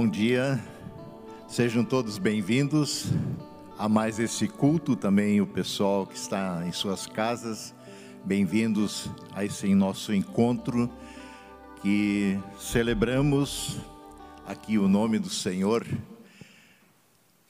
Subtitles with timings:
[0.00, 0.62] Bom dia,
[1.48, 3.06] sejam todos bem-vindos
[3.76, 4.94] a mais esse culto.
[4.94, 7.74] Também o pessoal que está em suas casas,
[8.24, 10.88] bem-vindos a esse nosso encontro
[11.82, 13.78] que celebramos
[14.46, 15.84] aqui o nome do Senhor,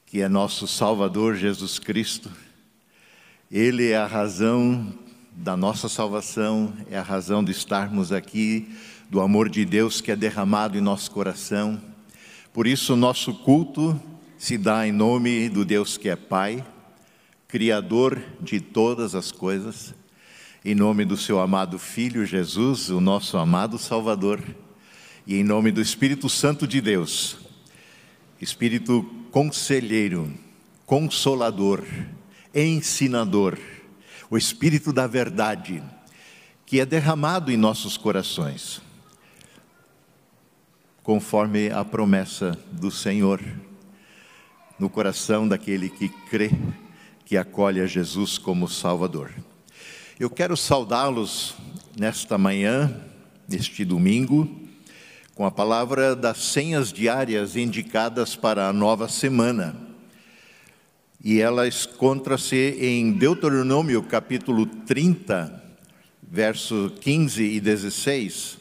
[0.07, 2.31] que é nosso Salvador Jesus Cristo.
[3.53, 4.91] Ele é a razão
[5.33, 8.75] da nossa salvação, é a razão de estarmos aqui,
[9.11, 11.88] do amor de Deus que é derramado em nosso coração.
[12.59, 14.03] Por isso, nosso culto
[14.37, 16.67] se dá em nome do Deus que é Pai,
[17.47, 19.95] Criador de todas as coisas,
[20.65, 24.43] em nome do seu amado Filho Jesus, o nosso amado Salvador,
[25.25, 27.37] e em nome do Espírito Santo de Deus,
[28.41, 30.29] Espírito conselheiro,
[30.85, 31.85] consolador,
[32.53, 33.57] ensinador,
[34.29, 35.81] o Espírito da verdade,
[36.67, 38.83] que é derramado em nossos corações,
[41.09, 43.41] conforme a promessa do Senhor,
[44.79, 46.51] no coração daquele que crê,
[47.25, 49.33] que acolhe a Jesus como Salvador.
[50.21, 51.55] Eu quero saudá-los
[51.99, 52.95] nesta manhã,
[53.49, 54.55] neste domingo,
[55.35, 59.75] com a palavra das senhas diárias indicadas para a nova semana
[61.25, 65.65] e ela encontra-se em Deuteronômio capítulo 30,
[66.23, 68.58] verso 15 e 16.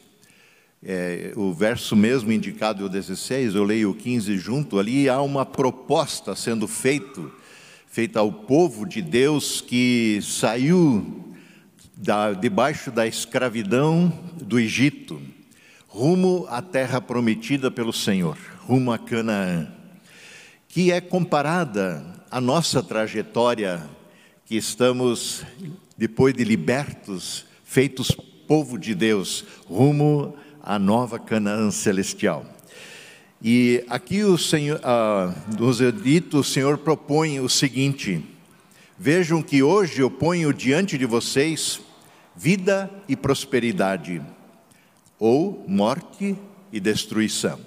[0.89, 5.45] É, o verso mesmo indicado o 16, eu leio o 15 junto, ali há uma
[5.45, 7.29] proposta sendo feito,
[7.87, 11.35] feita ao povo de Deus que saiu
[11.93, 15.21] da, debaixo da escravidão do Egito,
[15.89, 19.67] rumo à terra prometida pelo Senhor, rumo a Canaã,
[20.69, 22.01] que é comparada
[22.31, 23.83] a nossa trajetória,
[24.45, 25.43] que estamos,
[25.97, 28.15] depois de libertos, feitos
[28.47, 30.33] povo de Deus, rumo
[30.67, 32.45] à nova Canaã celestial.
[33.41, 38.21] E aqui o Senhor, ah, nos o Senhor propõe o seguinte:
[38.99, 41.79] vejam que hoje eu ponho diante de vocês
[42.35, 44.21] vida e prosperidade,
[45.17, 46.35] ou morte
[46.71, 47.59] e destruição.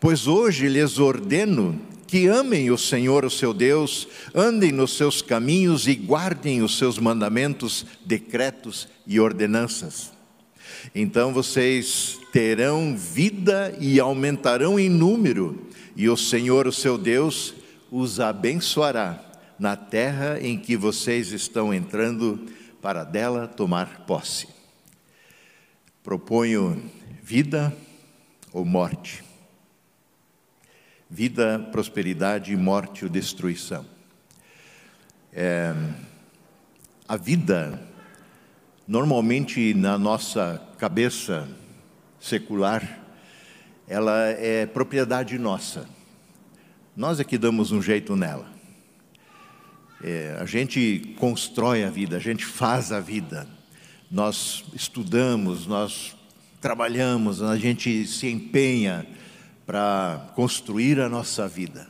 [0.00, 5.86] Pois hoje lhes ordeno que amem o Senhor, o seu Deus, andem nos seus caminhos
[5.86, 10.17] e guardem os seus mandamentos, decretos e ordenanças.
[10.94, 17.54] Então vocês terão vida e aumentarão em número, e o Senhor, o seu Deus,
[17.90, 19.22] os abençoará
[19.58, 22.46] na terra em que vocês estão entrando
[22.80, 24.46] para dela tomar posse.
[26.02, 26.80] Proponho
[27.22, 27.74] vida
[28.52, 29.28] ou morte
[31.10, 33.84] vida, prosperidade, morte ou destruição.
[35.32, 35.74] É,
[37.06, 37.80] a vida,
[38.88, 41.46] normalmente na nossa cabeça
[42.18, 43.04] secular,
[43.86, 45.86] ela é propriedade nossa.
[46.96, 48.50] Nós é que damos um jeito nela.
[50.02, 53.46] É, a gente constrói a vida, a gente faz a vida.
[54.10, 56.16] Nós estudamos, nós
[56.58, 59.06] trabalhamos, a gente se empenha
[59.66, 61.86] para construir a nossa vida.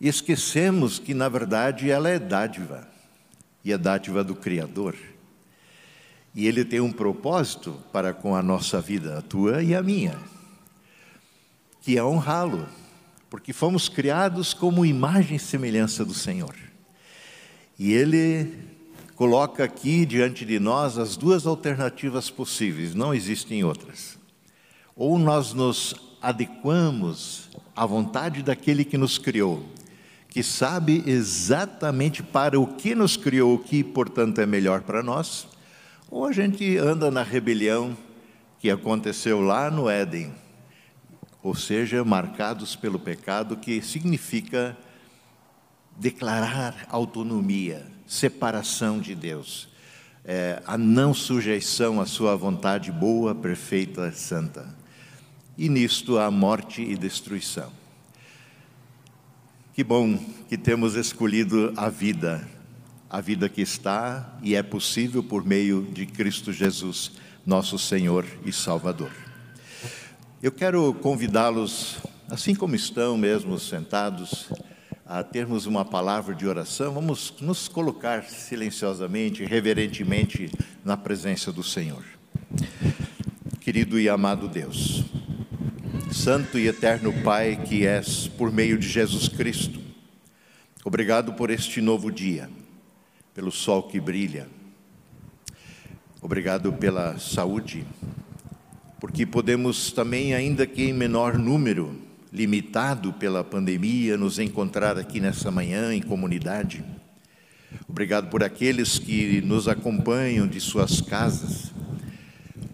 [0.00, 2.88] E esquecemos que, na verdade, ela é dádiva,
[3.64, 5.11] e é dádiva do Criador.
[6.34, 10.18] E Ele tem um propósito para com a nossa vida, a tua e a minha,
[11.80, 12.66] que é honrá-lo,
[13.28, 16.54] porque fomos criados como imagem e semelhança do Senhor.
[17.78, 18.50] E Ele
[19.14, 24.18] coloca aqui diante de nós as duas alternativas possíveis, não existem outras.
[24.96, 29.66] Ou nós nos adequamos à vontade daquele que nos criou,
[30.28, 35.46] que sabe exatamente para o que nos criou, o que, portanto, é melhor para nós,
[36.12, 37.96] ou a gente anda na rebelião
[38.60, 40.30] que aconteceu lá no Éden,
[41.42, 44.76] ou seja, marcados pelo pecado, que significa
[45.96, 49.70] declarar autonomia, separação de Deus,
[50.22, 54.76] é, a não sujeição à sua vontade boa, perfeita, santa
[55.56, 57.72] e nisto há morte e destruição.
[59.72, 62.46] Que bom que temos escolhido a vida,
[63.12, 67.12] a vida que está e é possível por meio de Cristo Jesus,
[67.44, 69.10] nosso Senhor e Salvador.
[70.42, 71.98] Eu quero convidá-los,
[72.30, 74.48] assim como estão mesmo sentados,
[75.04, 80.50] a termos uma palavra de oração, vamos nos colocar silenciosamente, reverentemente
[80.82, 82.02] na presença do Senhor.
[83.60, 85.04] Querido e amado Deus,
[86.10, 89.78] Santo e eterno Pai que és por meio de Jesus Cristo.
[90.82, 92.48] Obrigado por este novo dia,
[93.34, 94.46] pelo sol que brilha.
[96.20, 97.84] Obrigado pela saúde,
[99.00, 101.98] porque podemos também, ainda que em menor número,
[102.32, 106.84] limitado pela pandemia, nos encontrar aqui nessa manhã em comunidade.
[107.88, 111.72] Obrigado por aqueles que nos acompanham de suas casas,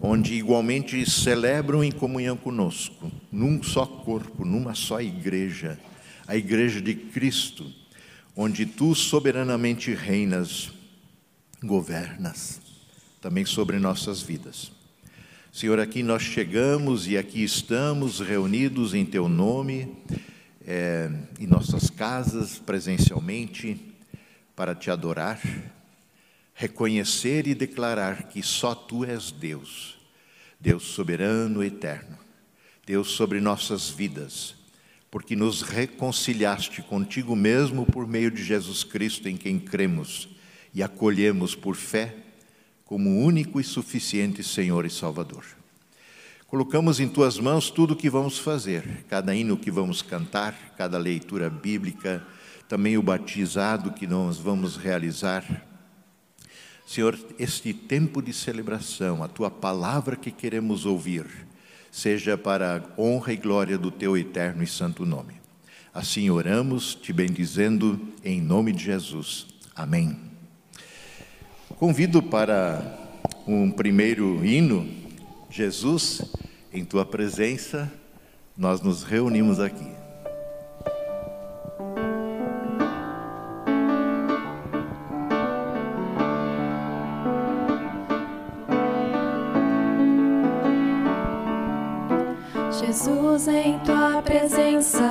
[0.01, 5.79] onde igualmente celebram em comunhão conosco, num só corpo, numa só igreja,
[6.27, 7.65] a igreja de Cristo,
[8.41, 10.71] onde tu soberanamente reinas,
[11.61, 12.61] governas
[13.21, 14.71] também sobre nossas vidas.
[15.53, 19.93] Senhor, aqui nós chegamos e aqui estamos reunidos em Teu nome,
[20.65, 23.77] é, em nossas casas, presencialmente,
[24.55, 25.41] para Te adorar,
[26.55, 29.99] reconhecer e declarar que só Tu és Deus,
[30.61, 32.17] Deus soberano eterno,
[32.87, 34.55] Deus sobre nossas vidas,
[35.11, 40.29] porque nos reconciliaste contigo mesmo por meio de Jesus Cristo, em quem cremos
[40.75, 42.15] e acolhemos por fé
[42.85, 45.45] como único e suficiente Senhor e Salvador.
[46.47, 50.97] Colocamos em tuas mãos tudo o que vamos fazer, cada hino que vamos cantar, cada
[50.97, 52.27] leitura bíblica,
[52.67, 55.45] também o batizado que nós vamos realizar.
[56.87, 61.27] Senhor, este tempo de celebração, a tua palavra que queremos ouvir,
[61.99, 65.35] seja para a honra e glória do teu eterno e santo nome.
[65.93, 69.49] Assim oramos, te bendizendo em nome de Jesus.
[69.75, 70.17] Amém.
[71.77, 72.97] Convido para
[73.45, 74.89] um primeiro hino,
[75.51, 76.23] Jesus,
[76.73, 77.93] em tua presença,
[78.57, 79.98] nós nos reunimos aqui.
[93.39, 95.09] Jesus, em tua presença,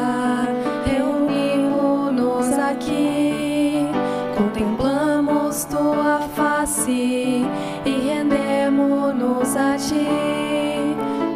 [0.85, 3.87] reunimos-nos aqui,
[4.35, 7.45] contemplamos tua face
[7.85, 10.05] e rendemos-nos a ti.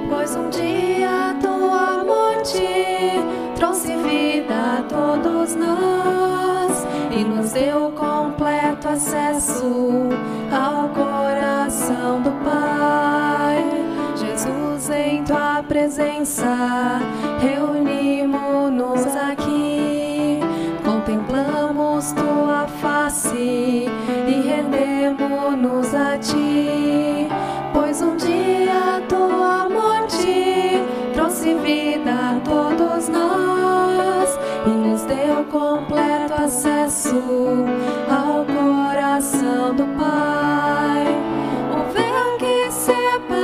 [0.09, 2.67] Pois um dia tua morte
[3.55, 6.85] trouxe vida a todos nós
[7.17, 10.09] e nos deu completo acesso
[10.51, 13.10] ao coração do Pai.
[15.81, 16.99] Presença,
[17.39, 20.39] reunimos-nos aqui,
[20.85, 23.87] contemplamos tua face
[24.27, 27.27] e rendemos-nos a ti.
[27.73, 30.83] Pois um dia tua morte
[31.15, 37.65] trouxe vida a todos nós e nos deu completo acesso
[38.07, 41.07] ao coração do Pai.
[41.73, 43.40] O véu que separava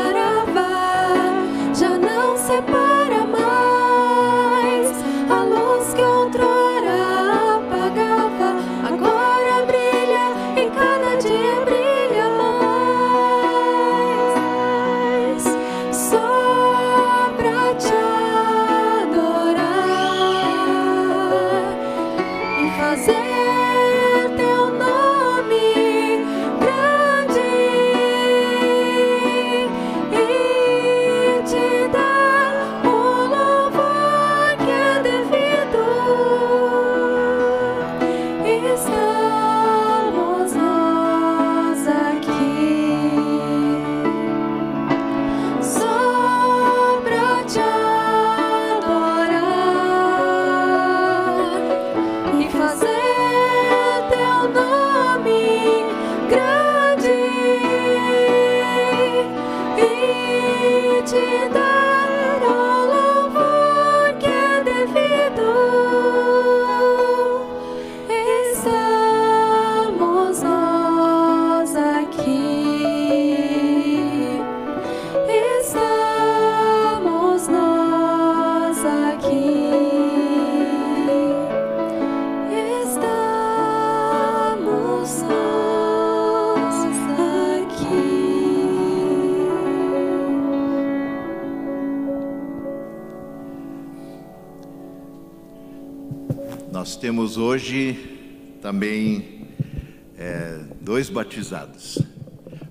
[101.38, 102.00] batizados,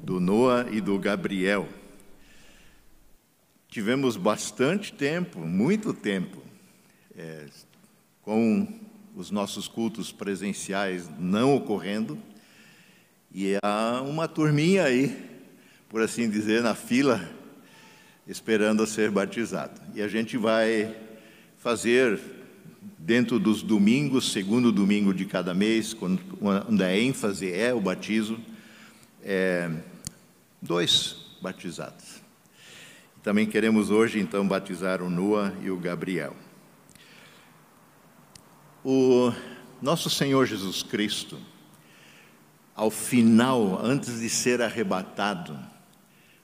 [0.03, 1.69] do Noah e do Gabriel.
[3.69, 6.43] Tivemos bastante tempo, muito tempo,
[7.17, 7.47] é,
[8.23, 8.67] com
[9.15, 12.19] os nossos cultos presenciais não ocorrendo,
[13.33, 15.17] e há uma turminha aí,
[15.89, 17.25] por assim dizer, na fila,
[18.27, 19.81] esperando ser batizado.
[19.95, 20.93] E a gente vai
[21.57, 22.21] fazer
[22.99, 26.21] dentro dos domingos, segundo domingo de cada mês, quando
[26.83, 28.56] a ênfase é o batismo,
[29.29, 29.69] é,
[30.63, 32.23] dois batizados.
[33.25, 36.37] também queremos hoje, então, batizar o Noah e o Gabriel.
[38.85, 39.33] O
[39.83, 41.37] nosso Senhor Jesus Cristo,
[42.73, 45.59] ao final, antes de ser arrebatado,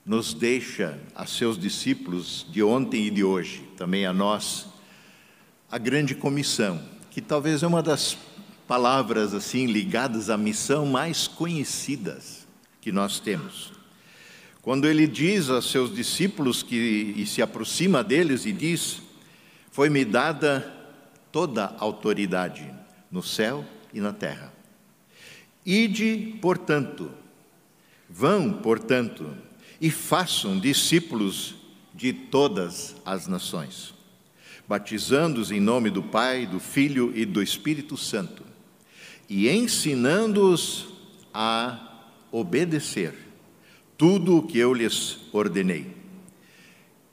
[0.04, 4.66] nos deixa a seus discípulos de ontem e de hoje, também a nós,
[5.70, 8.18] a grande comissão, que talvez é uma das
[8.66, 12.41] palavras assim ligadas à missão mais conhecidas
[12.82, 13.72] que nós temos.
[14.60, 19.00] Quando ele diz aos seus discípulos que e se aproxima deles e diz:
[19.70, 20.82] "Foi-me dada
[21.32, 22.70] toda a autoridade
[23.10, 24.52] no céu e na terra.
[25.64, 27.10] Ide, portanto,
[28.08, 29.34] vão, portanto,
[29.80, 31.54] e façam discípulos
[31.94, 33.94] de todas as nações,
[34.68, 38.44] batizando-os em nome do Pai, do Filho e do Espírito Santo,
[39.28, 40.88] e ensinando-os
[41.32, 41.91] a
[42.32, 43.14] obedecer
[43.96, 45.94] tudo o que eu lhes ordenei.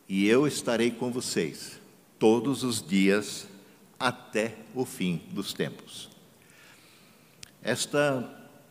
[0.07, 1.79] E eu estarei com vocês
[2.17, 3.47] todos os dias
[3.99, 6.09] até o fim dos tempos.
[7.61, 8.27] Esta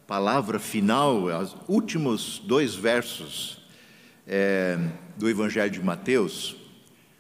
[0.07, 3.59] palavra final, os últimos dois versos
[4.27, 4.79] é,
[5.17, 6.57] do Evangelho de Mateus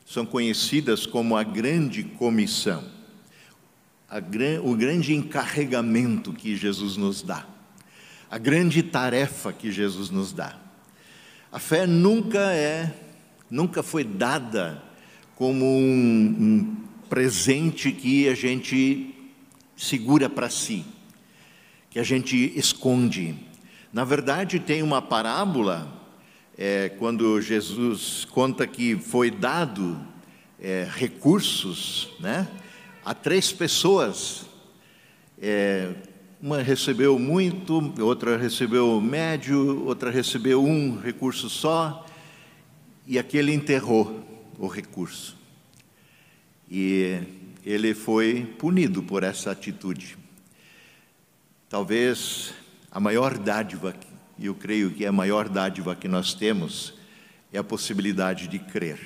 [0.06, 2.82] são conhecidas como a grande comissão,
[4.08, 4.16] a,
[4.64, 7.46] o grande encarregamento que Jesus nos dá,
[8.30, 10.56] a grande tarefa que Jesus nos dá.
[11.50, 12.94] A fé nunca é,
[13.50, 14.82] nunca foi dada
[15.34, 16.76] como um, um
[17.08, 19.14] presente que a gente
[19.76, 20.84] segura para si,
[21.88, 23.34] que a gente esconde.
[23.92, 25.96] Na verdade, tem uma parábola
[26.56, 29.98] é, quando Jesus conta que foi dado
[30.60, 32.46] é, recursos né,
[33.04, 34.44] a três pessoas.
[35.40, 35.94] É,
[36.40, 42.06] uma recebeu muito, outra recebeu médio, outra recebeu um recurso só,
[43.06, 44.24] e aquele enterrou
[44.58, 45.36] o recurso.
[46.70, 47.18] E
[47.64, 50.16] ele foi punido por essa atitude.
[51.68, 52.54] Talvez
[52.90, 53.94] a maior dádiva
[54.38, 56.94] e eu creio que a maior dádiva que nós temos
[57.52, 59.00] é a possibilidade de crer,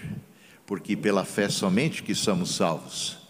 [0.66, 3.22] porque pela fé somente que somos salvos.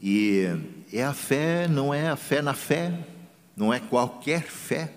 [0.00, 0.46] E
[0.92, 2.92] é a fé, não é a fé na fé,
[3.56, 4.92] não é qualquer fé,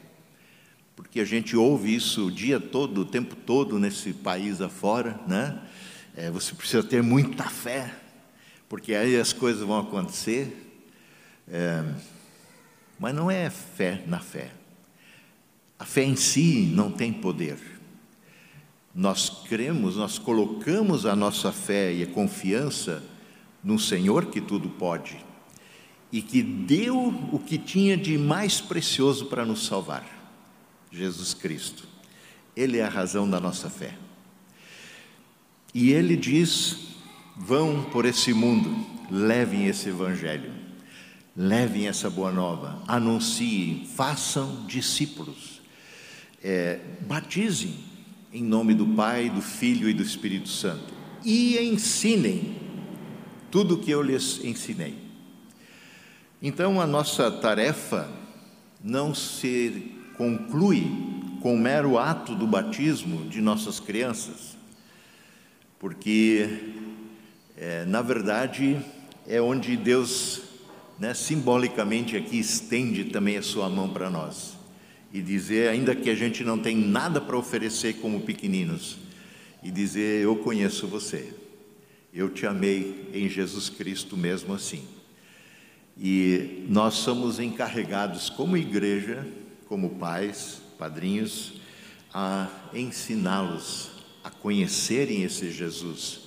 [0.95, 5.59] porque a gente ouve isso o dia todo, o tempo todo nesse país afora, né?
[6.15, 7.93] É, você precisa ter muita fé,
[8.69, 10.83] porque aí as coisas vão acontecer.
[11.47, 11.83] É,
[12.99, 14.51] mas não é fé na fé.
[15.79, 17.57] A fé em si não tem poder.
[18.93, 23.01] Nós cremos, nós colocamos a nossa fé e a confiança
[23.63, 25.23] no Senhor que tudo pode
[26.11, 26.97] e que deu
[27.31, 30.05] o que tinha de mais precioso para nos salvar:
[30.91, 31.89] Jesus Cristo.
[32.55, 33.95] Ele é a razão da nossa fé.
[35.73, 36.77] E ele diz:
[37.37, 40.51] vão por esse mundo, levem esse evangelho,
[41.35, 45.61] levem essa boa nova, anunciem, façam discípulos
[46.43, 47.73] é, batizem
[48.33, 52.55] em nome do Pai, do Filho e do Espírito Santo e ensinem
[53.51, 54.95] tudo o que eu lhes ensinei.
[56.41, 58.09] Então, a nossa tarefa
[58.83, 60.87] não se conclui
[61.41, 64.57] com o mero ato do batismo de nossas crianças,
[65.77, 66.47] porque,
[67.57, 68.79] é, na verdade,
[69.27, 70.41] é onde Deus,
[70.97, 74.57] né, simbolicamente aqui, estende também a sua mão para nós
[75.13, 78.97] e dizer, ainda que a gente não tem nada para oferecer como pequeninos,
[79.63, 81.33] e dizer: Eu conheço você,
[82.13, 84.83] eu te amei em Jesus Cristo mesmo assim.
[85.97, 89.27] E nós somos encarregados, como igreja,
[89.67, 91.53] como pais, padrinhos,
[92.13, 93.91] a ensiná-los
[94.23, 96.21] a conhecerem esse Jesus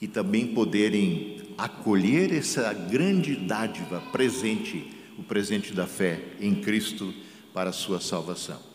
[0.00, 7.12] e também poderem acolher essa grande dádiva presente, o presente da fé em Cristo
[7.52, 8.67] para a sua salvação.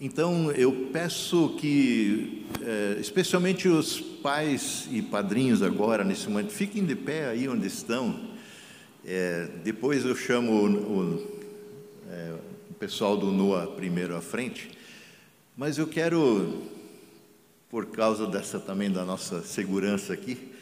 [0.00, 6.94] Então eu peço que, eh, especialmente os pais e padrinhos agora, nesse momento, fiquem de
[6.94, 8.28] pé aí onde estão.
[9.04, 11.40] É, depois eu chamo o, o,
[12.10, 12.34] é,
[12.70, 14.70] o pessoal do NOA primeiro à frente,
[15.56, 16.62] mas eu quero,
[17.70, 20.52] por causa dessa também da nossa segurança aqui,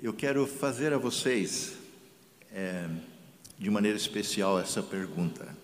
[0.00, 1.72] eu quero fazer a vocês.
[2.52, 2.88] É,
[3.58, 5.55] de maneira especial essa pergunta.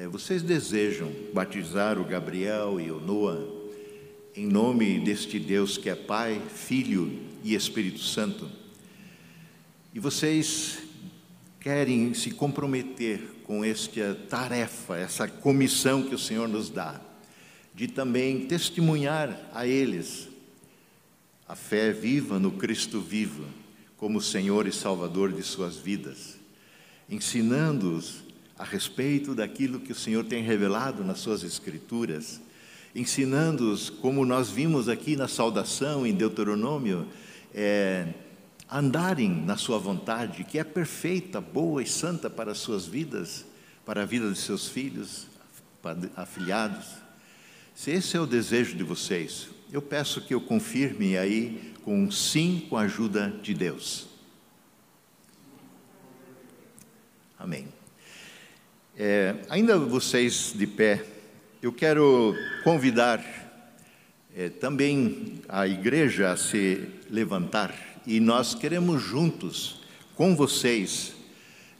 [0.00, 3.44] É, vocês desejam batizar o Gabriel e o Noah
[4.36, 8.48] em nome deste Deus que é Pai, Filho e Espírito Santo?
[9.92, 10.78] E vocês
[11.58, 17.00] querem se comprometer com esta tarefa, essa comissão que o Senhor nos dá,
[17.74, 20.28] de também testemunhar a eles
[21.48, 23.44] a fé viva no Cristo vivo,
[23.96, 26.38] como Senhor e Salvador de suas vidas,
[27.10, 28.27] ensinando-os
[28.58, 32.40] a respeito daquilo que o Senhor tem revelado nas suas Escrituras,
[32.94, 37.06] ensinando-os, como nós vimos aqui na saudação em Deuteronômio,
[37.54, 38.08] é,
[38.70, 43.44] andarem na Sua vontade, que é perfeita, boa e santa para as suas vidas,
[43.86, 45.28] para a vida de seus filhos,
[46.16, 46.86] afilhados.
[47.74, 52.10] Se esse é o desejo de vocês, eu peço que eu confirme aí com um
[52.10, 54.08] sim com a ajuda de Deus.
[57.38, 57.77] Amém.
[59.00, 61.04] É, ainda vocês de pé,
[61.62, 63.24] eu quero convidar
[64.36, 67.72] é, também a igreja a se levantar
[68.04, 69.82] e nós queremos juntos,
[70.16, 71.14] com vocês,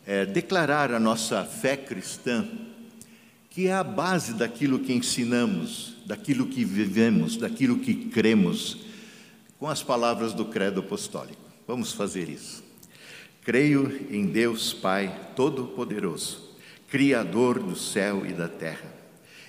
[0.06, 2.46] é, declarar a nossa fé cristã,
[3.50, 8.78] que é a base daquilo que ensinamos, daquilo que vivemos, daquilo que cremos,
[9.58, 11.42] com as palavras do Credo Apostólico.
[11.66, 12.62] Vamos fazer isso.
[13.42, 16.47] Creio em Deus Pai Todo-Poderoso,
[16.88, 18.90] Criador do céu e da terra,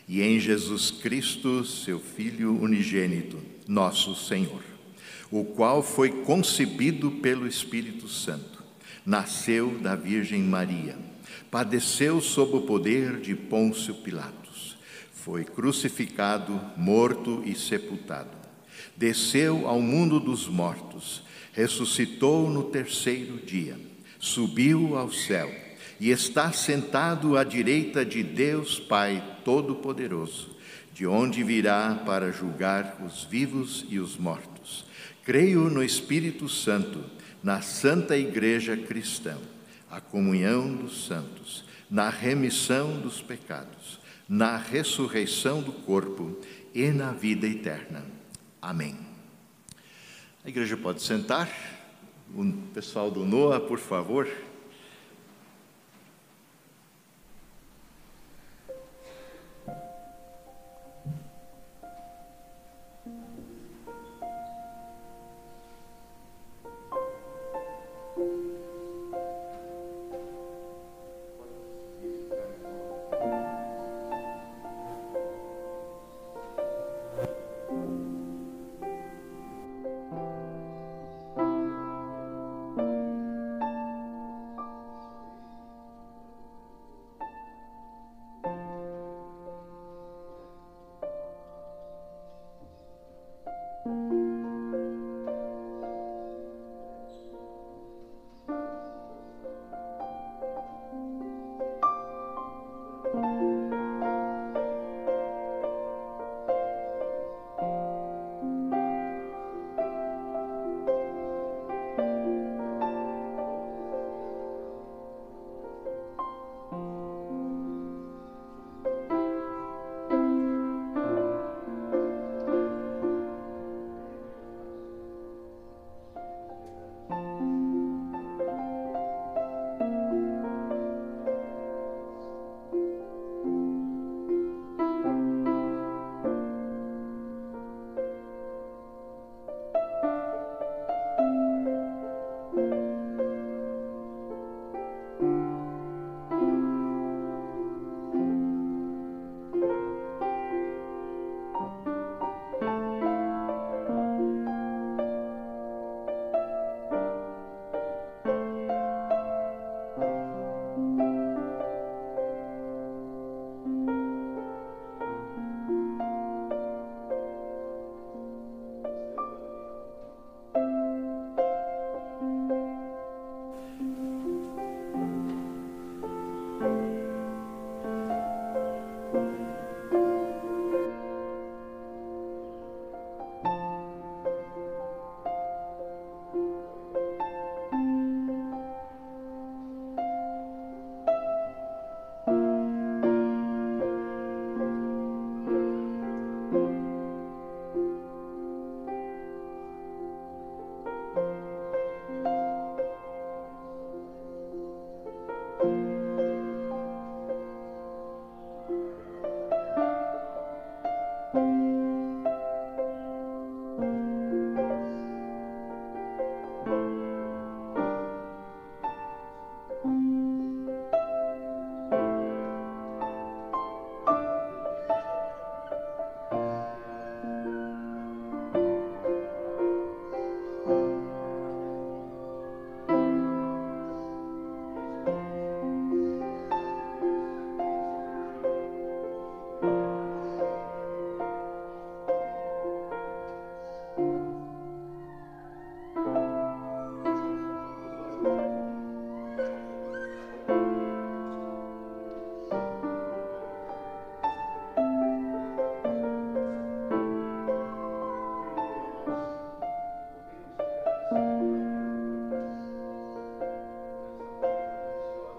[0.05, 4.61] e em Jesus Cristo, seu Filho unigênito, nosso Senhor,
[5.31, 8.61] o qual foi concebido pelo Espírito Santo,
[9.05, 10.97] nasceu da Virgem Maria,
[11.49, 14.77] padeceu sob o poder de Pôncio Pilatos,
[15.13, 18.37] foi crucificado, morto e sepultado,
[18.97, 23.79] desceu ao mundo dos mortos, ressuscitou no terceiro dia,
[24.19, 25.68] subiu ao céu
[25.99, 30.55] e está sentado à direita de Deus Pai Todo-Poderoso,
[30.93, 34.85] de onde virá para julgar os vivos e os mortos.
[35.23, 37.03] Creio no Espírito Santo,
[37.43, 39.37] na Santa Igreja Cristã,
[39.91, 46.37] a comunhão dos santos, na remissão dos pecados, na ressurreição do corpo
[46.73, 48.05] e na vida eterna.
[48.61, 48.97] Amém.
[50.43, 51.49] A igreja pode sentar.
[52.33, 54.27] O pessoal do NOA, por favor.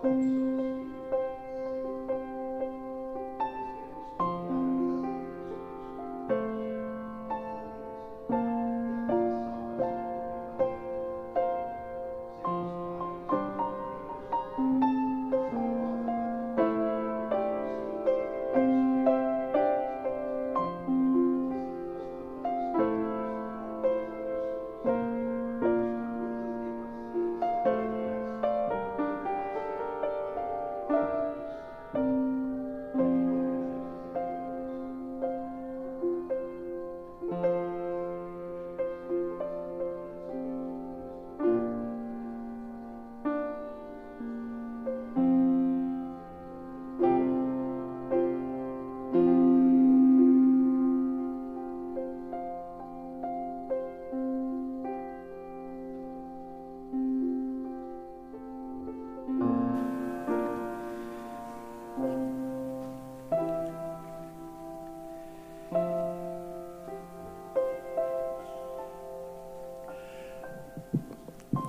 [0.03, 0.30] 了。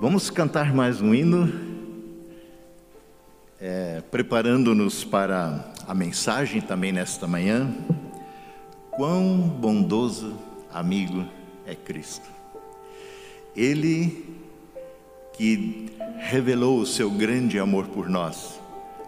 [0.02, 1.48] Vamos cantar mais um hino,
[3.60, 7.72] é, preparando-nos para a mensagem também nesta manhã.
[8.90, 10.36] Quão bondoso
[10.74, 11.24] amigo
[11.64, 12.28] é Cristo.
[13.54, 14.26] Ele
[15.34, 18.60] que revelou o seu grande amor por nós,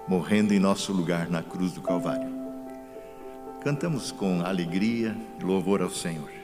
[0.07, 2.33] morrendo em nosso lugar na cruz do Calvário.
[3.65, 6.44] Cantamos com alegria e louvor ao Senhor.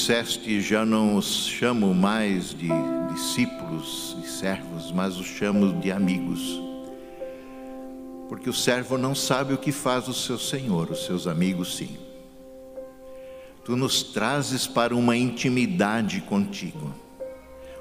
[0.00, 2.68] Disseste: Já não os chamo mais de
[3.12, 6.60] discípulos e servos, mas os chamo de amigos.
[8.28, 11.98] Porque o servo não sabe o que faz o seu senhor, os seus amigos sim.
[13.64, 16.94] Tu nos trazes para uma intimidade contigo,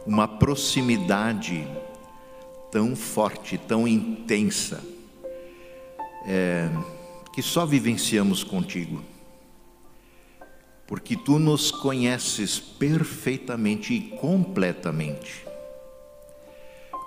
[0.05, 1.65] uma proximidade
[2.69, 4.84] tão forte, tão intensa
[7.34, 9.01] que só vivenciamos contigo.
[11.10, 15.43] Porque tu nos conheces perfeitamente e completamente.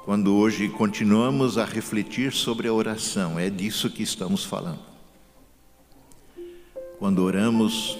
[0.05, 4.83] Quando hoje continuamos a refletir sobre a oração, é disso que estamos falando.
[6.99, 7.97] Quando oramos,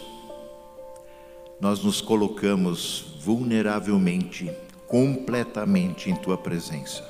[1.61, 4.51] nós nos colocamos vulneravelmente,
[4.88, 7.09] completamente em tua presença.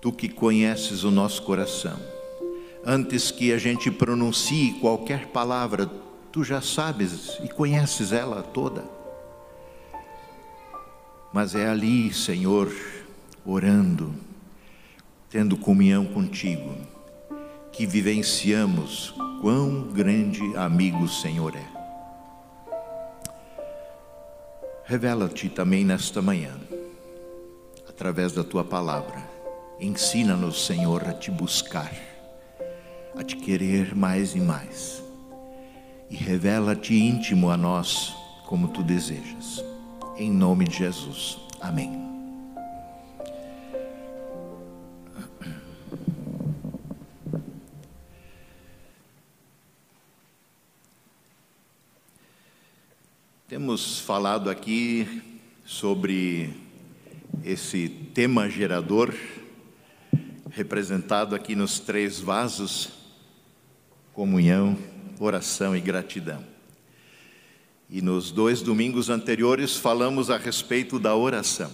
[0.00, 1.98] Tu que conheces o nosso coração,
[2.86, 5.90] antes que a gente pronuncie qualquer palavra,
[6.32, 8.84] tu já sabes e conheces ela toda.
[11.32, 12.72] Mas é ali, Senhor,
[13.44, 14.14] orando,
[15.28, 16.74] tendo comunhão contigo,
[17.72, 21.80] que vivenciamos quão grande amigo o Senhor é.
[24.84, 26.58] Revela-te também nesta manhã,
[27.88, 29.28] através da tua palavra.
[29.78, 31.92] Ensina-nos, Senhor, a te buscar
[33.16, 34.99] a te querer mais e mais.
[36.10, 38.12] E revela-te íntimo a nós
[38.44, 39.64] como tu desejas.
[40.18, 41.38] Em nome de Jesus.
[41.60, 42.10] Amém.
[53.46, 55.22] Temos falado aqui
[55.64, 56.54] sobre
[57.44, 59.14] esse tema gerador,
[60.50, 62.90] representado aqui nos três vasos:
[64.12, 64.76] comunhão,
[65.20, 66.44] oração e gratidão.
[67.88, 71.70] E nos dois domingos anteriores falamos a respeito da oração.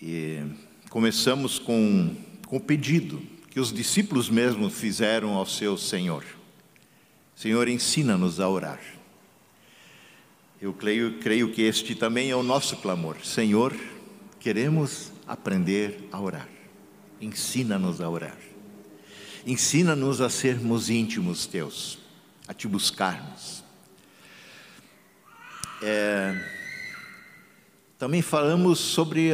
[0.00, 0.42] E
[0.90, 2.14] começamos com,
[2.46, 6.24] com o pedido que os discípulos mesmos fizeram ao seu Senhor.
[7.34, 8.80] Senhor, ensina-nos a orar.
[10.60, 13.16] Eu creio, creio que este também é o nosso clamor.
[13.24, 13.74] Senhor,
[14.38, 16.48] queremos aprender a orar.
[17.20, 18.36] Ensina-nos a orar.
[19.46, 22.00] Ensina-nos a sermos íntimos teus,
[22.48, 23.62] a te buscarmos.
[25.80, 26.34] É,
[27.96, 29.30] também falamos sobre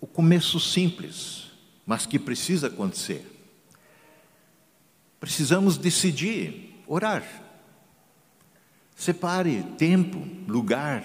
[0.00, 1.52] o começo simples,
[1.86, 3.24] mas que precisa acontecer.
[5.20, 7.24] Precisamos decidir orar.
[8.96, 11.04] Separe tempo, lugar.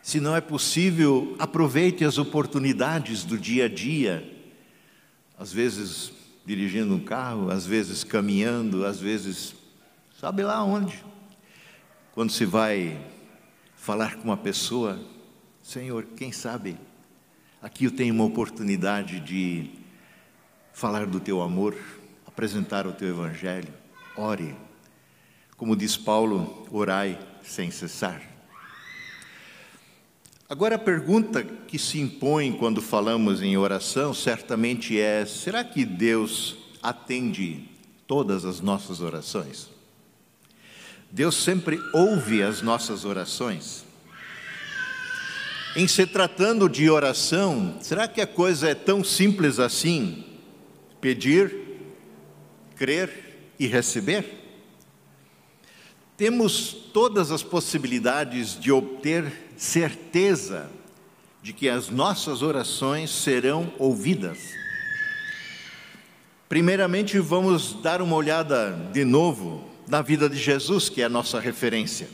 [0.00, 4.30] Se não é possível, aproveite as oportunidades do dia a dia.
[5.36, 6.13] Às vezes
[6.44, 9.54] dirigindo um carro, às vezes caminhando, às vezes
[10.20, 11.04] sabe lá onde.
[12.12, 12.98] Quando se vai
[13.74, 15.00] falar com uma pessoa,
[15.62, 16.76] Senhor, quem sabe
[17.62, 19.70] aqui eu tenho uma oportunidade de
[20.74, 21.74] falar do teu amor,
[22.26, 23.72] apresentar o teu evangelho.
[24.16, 24.54] Ore.
[25.56, 28.33] Como diz Paulo, orai sem cessar.
[30.46, 36.56] Agora a pergunta que se impõe quando falamos em oração certamente é: será que Deus
[36.82, 37.66] atende
[38.06, 39.70] todas as nossas orações?
[41.10, 43.84] Deus sempre ouve as nossas orações?
[45.74, 50.24] Em se tratando de oração, será que a coisa é tão simples assim?
[51.00, 51.52] Pedir,
[52.76, 54.43] crer e receber?
[56.16, 60.70] Temos todas as possibilidades de obter certeza
[61.42, 64.38] de que as nossas orações serão ouvidas.
[66.48, 71.40] Primeiramente, vamos dar uma olhada de novo na vida de Jesus, que é a nossa
[71.40, 72.08] referência.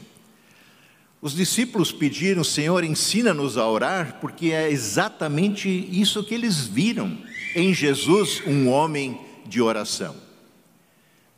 [1.21, 7.19] Os discípulos pediram, Senhor, ensina-nos a orar, porque é exatamente isso que eles viram
[7.55, 10.17] em Jesus, um homem de oração.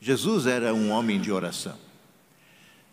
[0.00, 1.81] Jesus era um homem de oração.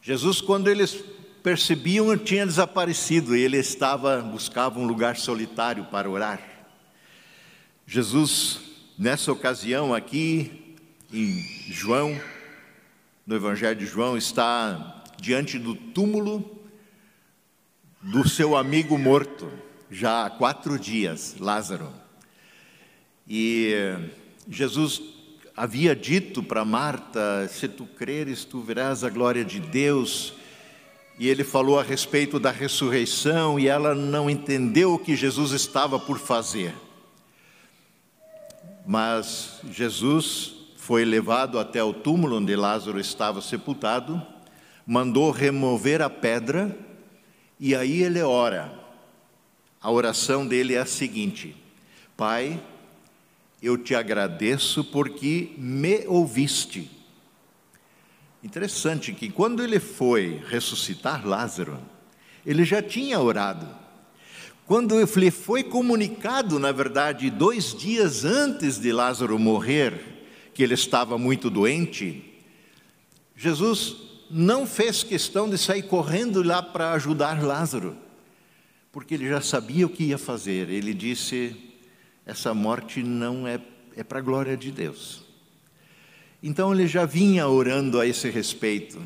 [0.01, 1.03] Jesus, quando eles
[1.43, 6.41] percebiam, tinha desaparecido e ele estava, buscava um lugar solitário para orar.
[7.85, 8.59] Jesus,
[8.97, 10.77] nessa ocasião aqui,
[11.12, 12.19] em João,
[13.25, 16.59] no Evangelho de João, está diante do túmulo
[18.01, 19.51] do seu amigo morto,
[19.91, 21.91] já há quatro dias, Lázaro.
[23.27, 23.73] E
[24.47, 25.01] Jesus
[25.59, 30.33] havia dito para Marta: Se tu creres, tu verás a glória de Deus.
[31.19, 35.99] E ele falou a respeito da ressurreição e ela não entendeu o que Jesus estava
[35.99, 36.73] por fazer.
[38.87, 44.25] Mas Jesus foi levado até o túmulo onde Lázaro estava sepultado,
[44.87, 46.73] mandou remover a pedra
[47.59, 48.73] e aí ele ora.
[49.81, 51.53] A oração dele é a seguinte:
[52.15, 52.57] Pai,
[53.61, 56.89] eu te agradeço porque me ouviste.
[58.43, 61.77] Interessante que quando ele foi ressuscitar Lázaro,
[62.45, 63.67] ele já tinha orado.
[64.65, 69.99] Quando lhe foi comunicado, na verdade, dois dias antes de Lázaro morrer,
[70.53, 72.23] que ele estava muito doente,
[73.35, 73.95] Jesus
[74.29, 77.97] não fez questão de sair correndo lá para ajudar Lázaro,
[78.91, 80.69] porque ele já sabia o que ia fazer.
[80.69, 81.68] Ele disse:
[82.29, 83.59] essa morte não é,
[83.97, 85.23] é para a glória de Deus.
[86.43, 89.01] Então ele já vinha orando a esse respeito.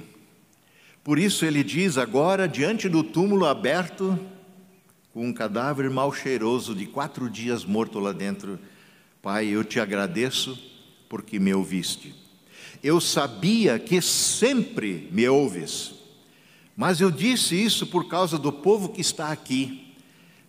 [1.06, 4.20] Por isso ele diz agora, diante do túmulo aberto,
[5.14, 8.60] com um cadáver mal cheiroso de quatro dias morto lá dentro,
[9.22, 10.60] Pai, eu te agradeço
[11.08, 12.14] porque me ouviste.
[12.84, 15.94] Eu sabia que sempre me ouves,
[16.76, 19.93] mas eu disse isso por causa do povo que está aqui,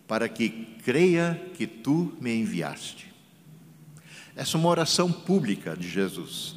[0.07, 0.49] para que
[0.83, 3.13] creia que tu me enviaste.
[4.35, 6.55] Essa é uma oração pública de Jesus.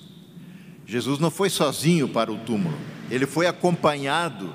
[0.86, 2.78] Jesus não foi sozinho para o túmulo,
[3.10, 4.54] ele foi acompanhado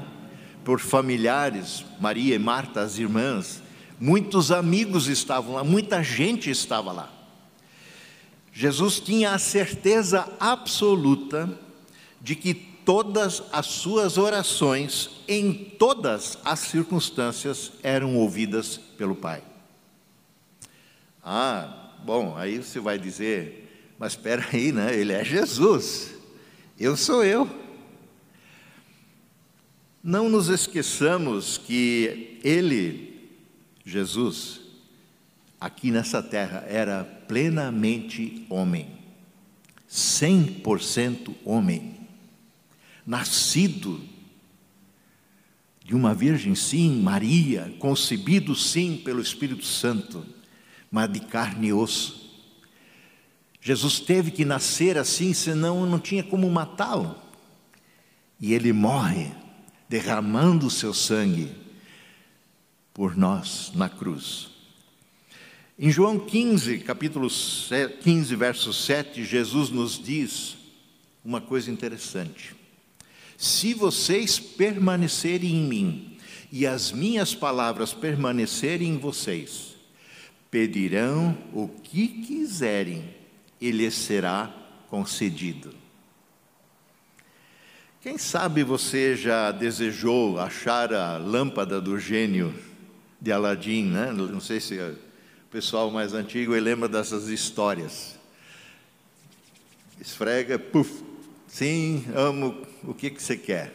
[0.63, 3.61] por familiares, Maria e Marta, as irmãs,
[3.99, 7.11] muitos amigos estavam lá, muita gente estava lá.
[8.51, 11.49] Jesus tinha a certeza absoluta
[12.21, 19.43] de que todas as suas orações, em todas as circunstâncias, eram ouvidas pelo Pai.
[21.23, 24.93] Ah, bom, aí você vai dizer, mas espera aí, né?
[24.93, 26.13] Ele é Jesus,
[26.79, 27.49] eu sou eu.
[30.03, 33.29] Não nos esqueçamos que Ele,
[33.85, 34.59] Jesus,
[35.61, 38.91] aqui nessa terra, era plenamente homem,
[39.89, 42.02] 100% homem,
[43.05, 44.01] nascido
[45.83, 50.25] de uma virgem, sim, Maria, concebido, sim, pelo Espírito Santo,
[50.89, 52.23] mas de carne e osso.
[53.61, 57.15] Jesus teve que nascer assim, senão não tinha como matá-lo.
[58.39, 59.31] E ele morre,
[59.87, 61.51] derramando o seu sangue
[62.93, 64.49] por nós na cruz.
[65.77, 70.55] Em João 15, capítulo 15, verso 7, Jesus nos diz
[71.25, 72.62] uma coisa interessante.
[73.37, 76.17] Se vocês permanecerem em mim
[76.51, 79.75] e as minhas palavras permanecerem em vocês,
[80.51, 83.03] pedirão o que quiserem
[83.59, 84.53] e lhes será
[84.89, 85.73] concedido.
[88.01, 92.53] Quem sabe você já desejou achar a lâmpada do gênio
[93.19, 94.11] de Aladim, né?
[94.11, 94.97] Não sei se o
[95.49, 98.19] pessoal mais antigo lembra dessas histórias.
[99.99, 101.01] Esfrega, puf,
[101.47, 103.73] sim, amo o que, que você quer?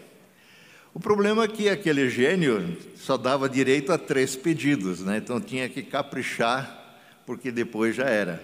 [0.92, 5.18] O problema é que aquele gênio só dava direito a três pedidos, né?
[5.18, 8.42] então tinha que caprichar, porque depois já era.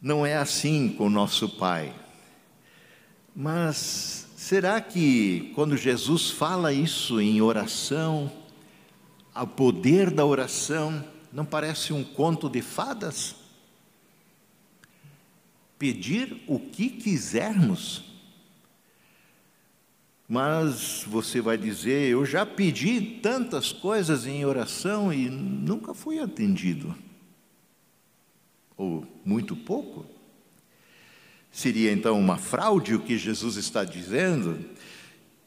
[0.00, 1.92] Não é assim com o nosso Pai.
[3.34, 8.32] Mas será que quando Jesus fala isso em oração,
[9.34, 13.36] o poder da oração, não parece um conto de fadas?
[15.78, 18.15] Pedir o que quisermos
[20.28, 26.94] mas você vai dizer: Eu já pedi tantas coisas em oração e nunca fui atendido.
[28.76, 30.04] Ou muito pouco.
[31.50, 34.58] Seria então uma fraude o que Jesus está dizendo?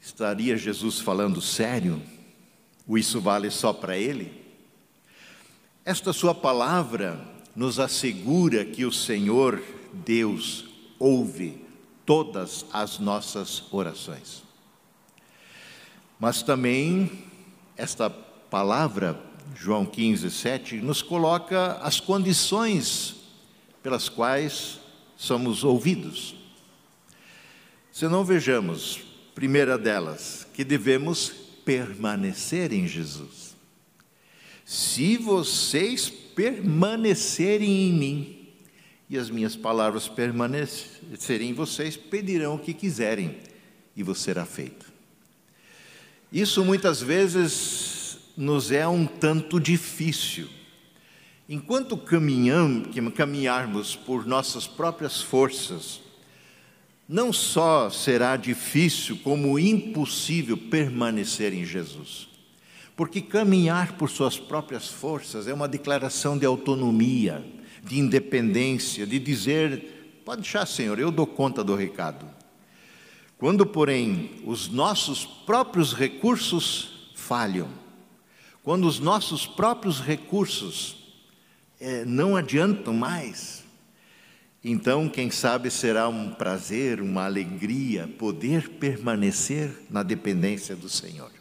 [0.01, 2.01] Estaria Jesus falando sério?
[2.87, 4.31] Ou isso vale só para ele?
[5.85, 7.19] Esta sua palavra
[7.55, 9.61] nos assegura que o Senhor
[9.93, 10.65] Deus
[10.97, 11.61] ouve
[12.05, 14.48] todas as nossas orações.
[16.19, 17.09] Mas também
[17.77, 19.17] esta palavra,
[19.55, 23.15] João 15, 7, nos coloca as condições
[23.81, 24.79] pelas quais
[25.15, 26.35] somos ouvidos.
[27.89, 28.99] Se não vejamos,
[29.33, 31.29] primeira delas, que devemos
[31.63, 33.55] permanecer em Jesus.
[34.65, 38.47] Se vocês permanecerem em mim
[39.09, 43.37] e as minhas palavras permanecerem em vocês, pedirão o que quiserem
[43.95, 44.88] e vos será feito.
[46.31, 50.47] Isso muitas vezes nos é um tanto difícil.
[51.47, 55.99] Enquanto caminharmos por nossas próprias forças,
[57.07, 62.29] não só será difícil, como impossível permanecer em Jesus.
[62.95, 67.43] Porque caminhar por suas próprias forças é uma declaração de autonomia,
[67.83, 72.29] de independência, de dizer: pode deixar, Senhor, eu dou conta do recado.
[73.39, 77.69] Quando, porém, os nossos próprios recursos falham,
[78.61, 80.97] quando os nossos próprios recursos
[81.79, 83.63] é, não adiantam mais,
[84.61, 91.31] então, quem sabe será um prazer, uma alegria poder permanecer na dependência do Senhor.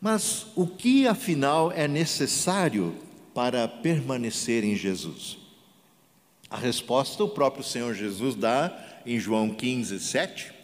[0.00, 2.94] Mas o que afinal é necessário
[3.34, 5.36] para permanecer em Jesus?
[6.48, 8.72] A resposta o próprio Senhor Jesus dá
[9.04, 10.59] em João 15, 7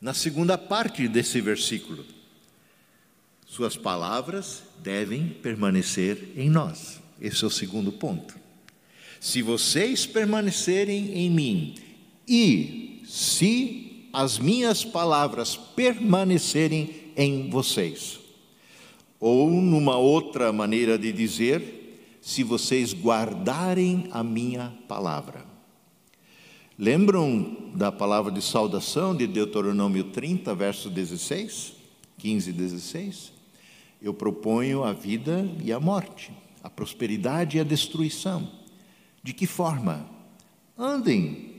[0.00, 2.04] na segunda parte desse versículo.
[3.46, 7.00] Suas palavras devem permanecer em nós.
[7.20, 8.34] Esse é o segundo ponto.
[9.20, 11.74] Se vocês permanecerem em mim
[12.28, 18.18] e se as minhas palavras permanecerem em vocês.
[19.18, 25.45] Ou, numa outra maneira de dizer, se vocês guardarem a minha palavra.
[26.78, 31.72] Lembram da palavra de saudação de Deuteronômio 30, verso 16?
[32.18, 33.32] 15 e 16?
[34.02, 36.30] Eu proponho a vida e a morte,
[36.62, 38.50] a prosperidade e a destruição.
[39.22, 40.06] De que forma?
[40.76, 41.54] Andem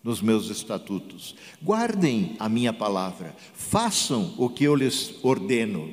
[0.00, 5.92] nos meus estatutos, guardem a minha palavra, façam o que eu lhes ordeno,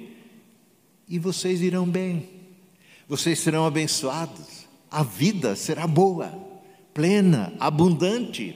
[1.08, 2.30] e vocês irão bem,
[3.08, 6.49] vocês serão abençoados, a vida será boa
[6.94, 8.56] plena, abundante.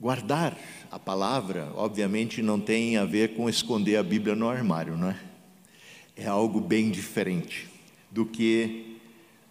[0.00, 0.58] Guardar
[0.90, 5.20] a palavra, obviamente, não tem a ver com esconder a Bíblia no armário, não é?
[6.16, 7.68] É algo bem diferente
[8.10, 8.98] do que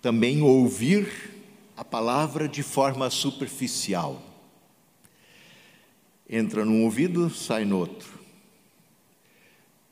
[0.01, 1.33] também ouvir
[1.75, 4.21] a palavra de forma superficial.
[6.29, 8.19] entra num ouvido, sai no outro.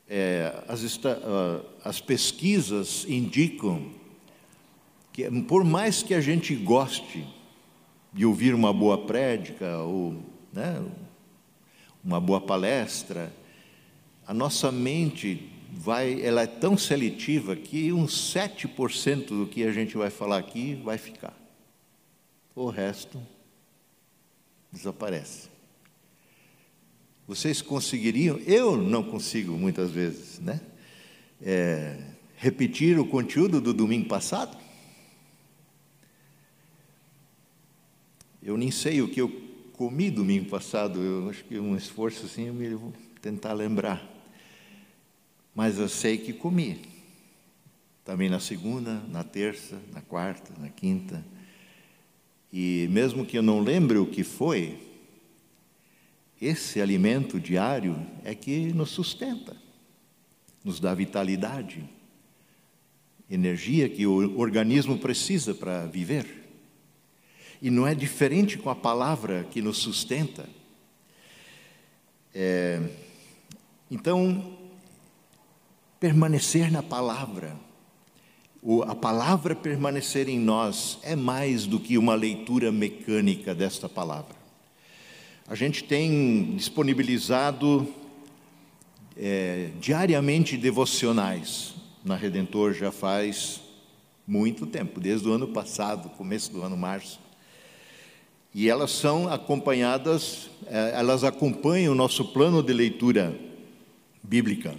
[0.07, 3.91] É, as, ah, as pesquisas indicam
[5.29, 7.27] que, por mais que a gente goste
[8.13, 10.83] de ouvir uma boa prédica ou né,
[12.03, 13.31] uma boa palestra,
[14.25, 19.95] a nossa mente vai, ela é tão seletiva que uns 7% do que a gente
[19.95, 21.37] vai falar aqui vai ficar.
[22.55, 23.21] O resto
[24.71, 25.49] desaparece.
[27.27, 28.37] Vocês conseguiriam?
[28.39, 30.59] Eu não consigo muitas vezes, né?
[31.41, 31.97] É,
[32.35, 34.57] repetir o conteúdo do domingo passado?
[38.43, 39.29] Eu nem sei o que eu
[39.73, 40.99] comi domingo passado.
[40.99, 44.03] Eu acho que um esforço assim eu vou tentar lembrar.
[45.53, 46.79] Mas eu sei que comi.
[48.03, 51.23] Também na segunda, na terça, na quarta, na quinta.
[52.51, 54.77] E mesmo que eu não lembre o que foi,
[56.41, 59.55] esse alimento diário é que nos sustenta,
[60.65, 61.87] nos dá vitalidade,
[63.29, 66.40] energia que o organismo precisa para viver.
[67.61, 70.49] E não é diferente com a palavra que nos sustenta.
[72.33, 72.81] É,
[73.89, 74.57] então,
[75.99, 77.55] permanecer na palavra,
[78.87, 84.35] a palavra permanecer em nós é mais do que uma leitura mecânica desta palavra.
[85.47, 87.87] A gente tem disponibilizado
[89.15, 93.61] é, diariamente devocionais na Redentor já faz
[94.25, 97.19] muito tempo, desde o ano passado, começo do ano março.
[98.53, 103.37] E elas são acompanhadas, é, elas acompanham o nosso plano de leitura
[104.21, 104.75] bíblica,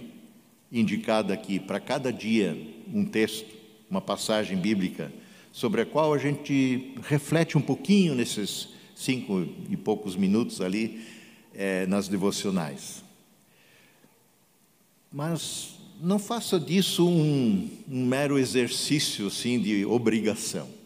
[0.71, 2.55] indicada aqui, para cada dia
[2.93, 3.51] um texto,
[3.89, 5.11] uma passagem bíblica,
[5.51, 11.01] sobre a qual a gente reflete um pouquinho nesses cinco e poucos minutos ali
[11.53, 13.03] é, nas devocionais.
[15.11, 20.82] Mas não faça disso um, um mero exercício assim de obrigação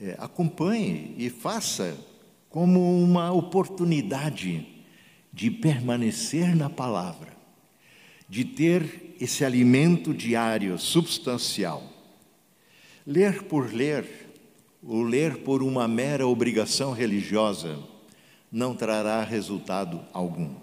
[0.00, 1.96] é, acompanhe e faça
[2.48, 4.66] como uma oportunidade
[5.32, 7.28] de permanecer na palavra,
[8.28, 11.82] de ter esse alimento diário, substancial.
[13.06, 14.06] Ler por ler,
[14.82, 17.78] ou ler por uma mera obrigação religiosa,
[18.50, 20.54] não trará resultado algum.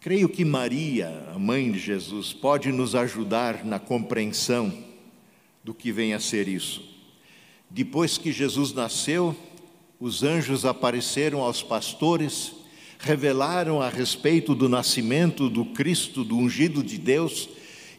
[0.00, 4.72] Creio que Maria, a mãe de Jesus, pode nos ajudar na compreensão
[5.62, 6.93] do que vem a ser isso.
[7.74, 9.34] Depois que Jesus nasceu,
[9.98, 12.52] os anjos apareceram aos pastores,
[13.00, 17.48] revelaram a respeito do nascimento do Cristo, do ungido de Deus,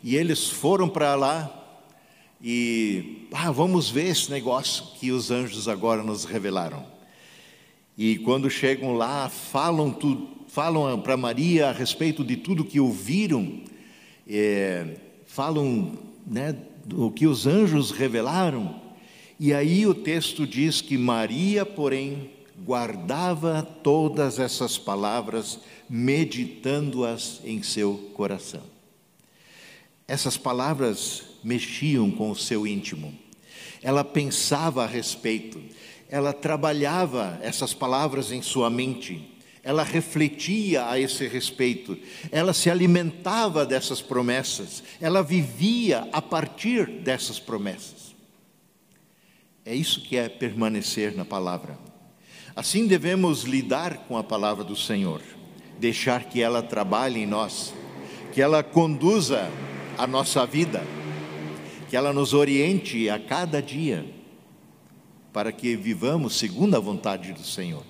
[0.02, 1.62] e eles foram para lá
[2.42, 6.86] e ah, vamos ver esse negócio que os anjos agora nos revelaram.
[7.98, 9.94] E quando chegam lá, falam
[10.48, 13.60] falam para Maria a respeito de tudo que ouviram,
[14.26, 14.96] é,
[15.26, 16.56] falam né,
[16.86, 18.85] do que os anjos revelaram.
[19.40, 22.32] E aí o texto diz que Maria, porém,
[22.64, 25.60] guardava todas essas palavras,
[25.90, 28.64] meditando-as em seu coração.
[30.08, 33.14] Essas palavras mexiam com o seu íntimo.
[33.82, 35.62] Ela pensava a respeito,
[36.10, 39.32] ela trabalhava essas palavras em sua mente,
[39.62, 41.98] ela refletia a esse respeito,
[42.32, 47.95] ela se alimentava dessas promessas, ela vivia a partir dessas promessas.
[49.66, 51.76] É isso que é permanecer na palavra.
[52.56, 55.24] Assim devemos lidar com a palavra do Senhor,
[55.80, 57.74] deixar que ela trabalhe em nós,
[58.32, 59.50] que ela conduza
[59.98, 60.84] a nossa vida,
[61.90, 64.06] que ela nos oriente a cada dia,
[65.34, 67.84] para que vivamos segundo a vontade do Senhor.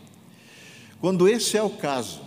[1.02, 2.22] Quando esse é o caso,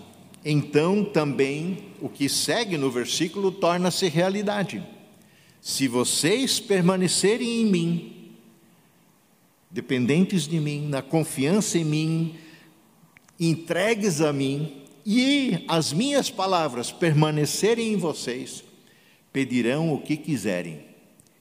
[0.45, 4.87] então também o que segue no versículo torna-se realidade.
[5.59, 8.18] Se vocês permanecerem em mim,
[9.71, 12.37] dependentes de mim, na confiança em mim,
[13.39, 18.63] entregues a mim, e as minhas palavras permanecerem em vocês,
[19.33, 20.85] pedirão o que quiserem,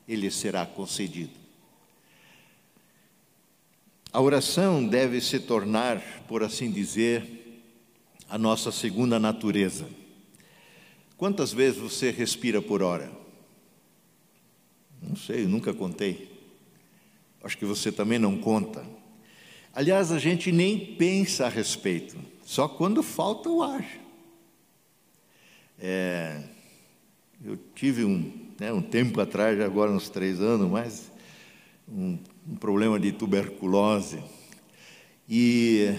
[0.07, 1.31] ele será concedido.
[4.13, 7.61] A oração deve se tornar, por assim dizer,
[8.29, 9.87] a nossa segunda natureza.
[11.17, 13.11] Quantas vezes você respira por hora?
[15.01, 16.36] Não sei, nunca contei.
[17.47, 18.85] Acho que você também não conta.
[19.73, 23.87] Aliás, a gente nem pensa a respeito, só quando falta o ar.
[25.79, 26.43] É,
[27.41, 31.09] eu tive um, né, um tempo atrás, agora uns três anos, mais
[31.87, 34.21] um, um problema de tuberculose.
[35.29, 35.95] E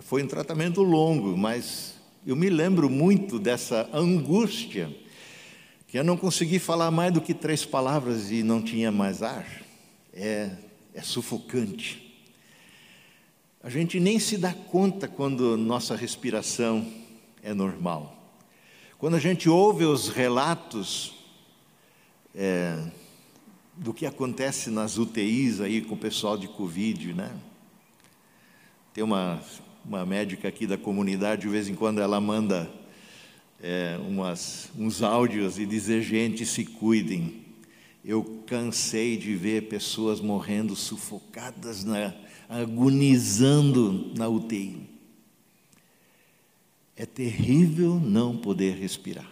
[0.00, 1.94] Foi um tratamento longo, mas
[2.26, 4.92] eu me lembro muito dessa angústia,
[5.86, 9.61] que eu não consegui falar mais do que três palavras e não tinha mais ar.
[10.12, 10.50] É,
[10.94, 12.02] é sufocante.
[13.62, 16.86] A gente nem se dá conta quando nossa respiração
[17.42, 18.18] é normal.
[18.98, 21.14] Quando a gente ouve os relatos
[22.34, 22.78] é,
[23.76, 27.34] do que acontece nas UTIs aí com o pessoal de Covid, né?
[28.92, 29.42] Tem uma,
[29.84, 32.70] uma médica aqui da comunidade, de vez em quando ela manda
[33.62, 37.41] é, umas, uns áudios e dizer: gente, se cuidem.
[38.04, 42.12] Eu cansei de ver pessoas morrendo sufocadas, na,
[42.48, 44.90] agonizando na UTI.
[46.96, 49.30] É terrível não poder respirar.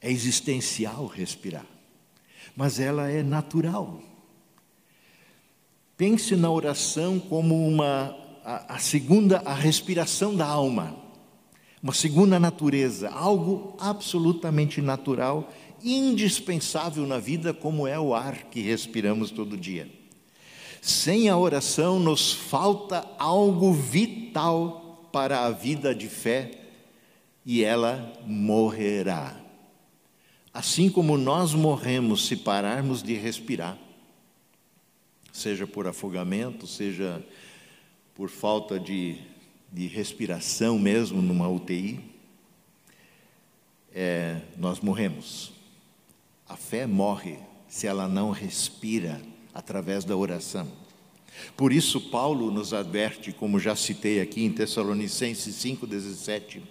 [0.00, 1.66] É existencial respirar.
[2.54, 4.02] Mas ela é natural.
[5.96, 8.14] Pense na oração como uma
[8.44, 10.96] a, a segunda a respiração da alma.
[11.82, 15.52] Uma segunda natureza, algo absolutamente natural,
[15.84, 19.88] indispensável na vida, como é o ar que respiramos todo dia.
[20.80, 26.50] Sem a oração nos falta algo vital para a vida de fé
[27.44, 29.40] e ela morrerá.
[30.52, 33.78] Assim como nós morremos se pararmos de respirar,
[35.32, 37.24] seja por afogamento, seja
[38.14, 39.16] por falta de,
[39.72, 42.00] de respiração mesmo numa UTI,
[43.92, 45.53] é, nós morremos.
[46.54, 47.36] A fé morre
[47.66, 49.20] se ela não respira
[49.52, 50.68] através da oração.
[51.56, 56.62] Por isso, Paulo nos adverte, como já citei aqui em Tessalonicenses 5,17: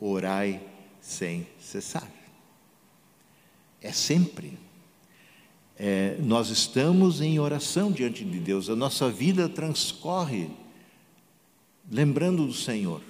[0.00, 0.60] orai
[1.00, 2.10] sem cessar.
[3.80, 4.58] É sempre.
[5.78, 10.50] É, nós estamos em oração diante de Deus, a nossa vida transcorre
[11.88, 13.00] lembrando do Senhor,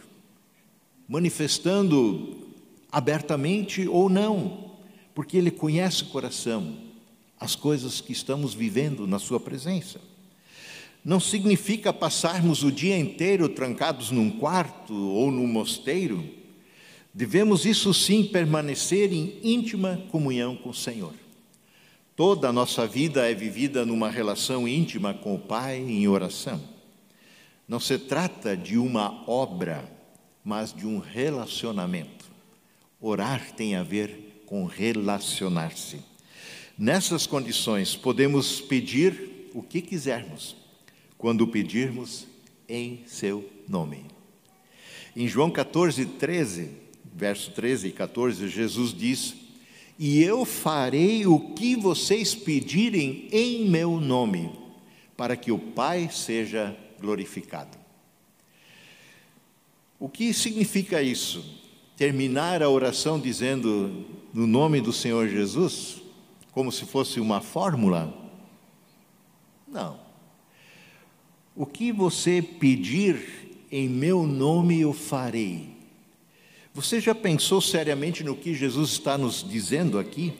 [1.09, 2.47] manifestando
[2.93, 4.70] abertamente ou não,
[5.15, 6.77] porque Ele conhece o coração,
[7.39, 10.01] as coisas que estamos vivendo na Sua presença
[11.05, 16.23] não significa passarmos o dia inteiro trancados num quarto ou num mosteiro.
[17.13, 21.15] Devemos, isso sim, permanecer em íntima comunhão com o Senhor.
[22.15, 26.61] Toda a nossa vida é vivida numa relação íntima com o Pai em oração.
[27.67, 29.91] Não se trata de uma obra,
[30.45, 32.27] mas de um relacionamento.
[33.01, 36.01] Orar tem a ver com relacionar-se.
[36.77, 40.57] Nessas condições, podemos pedir o que quisermos
[41.17, 42.27] quando pedirmos
[42.69, 44.05] em seu nome.
[45.15, 46.69] Em João 14, 13,
[47.15, 49.37] verso 13 e 14, Jesus diz:
[49.97, 54.51] E eu farei o que vocês pedirem em meu nome,
[55.17, 57.79] para que o Pai seja glorificado.
[59.97, 61.60] O que significa isso?
[62.01, 66.01] Terminar a oração dizendo no nome do Senhor Jesus,
[66.51, 68.11] como se fosse uma fórmula?
[69.69, 70.01] Não.
[71.55, 75.77] O que você pedir em meu nome eu farei.
[76.73, 80.33] Você já pensou seriamente no que Jesus está nos dizendo aqui?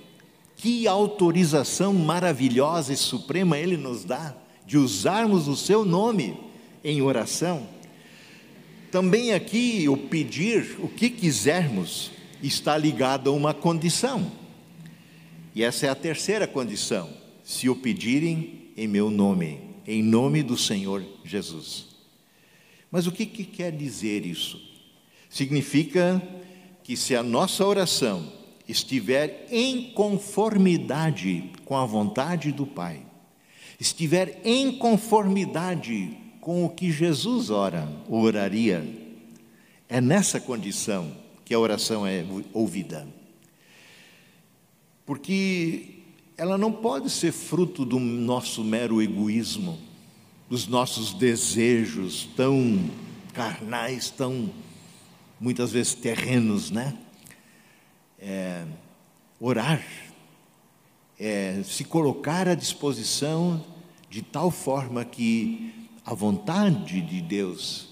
[0.57, 4.35] Que autorização maravilhosa e suprema Ele nos dá
[4.65, 6.41] de usarmos o Seu nome
[6.83, 7.69] em oração.
[8.91, 12.11] Também aqui o pedir o que quisermos
[12.43, 14.31] está ligado a uma condição.
[15.55, 17.11] E essa é a terceira condição:
[17.45, 21.87] se o pedirem em meu nome em nome do Senhor Jesus.
[22.93, 24.61] Mas o que, que quer dizer isso?
[25.29, 26.23] Significa
[26.85, 28.33] que se a nossa oração
[28.69, 33.03] estiver em conformidade com a vontade do Pai,
[33.81, 38.85] estiver em conformidade com o que Jesus ora, oraria,
[39.89, 41.15] é nessa condição
[41.45, 43.07] que a oração é ouvida.
[45.05, 46.01] Porque
[46.37, 49.79] ela não pode ser fruto do nosso mero egoísmo,
[50.49, 52.89] dos nossos desejos tão
[53.35, 54.51] carnais, tão
[55.39, 56.97] muitas vezes terrenos, né?
[58.19, 58.65] É,
[59.39, 59.83] orar,
[61.19, 63.65] é, se colocar à disposição
[64.09, 65.80] de tal forma que
[66.11, 67.89] a vontade de Deus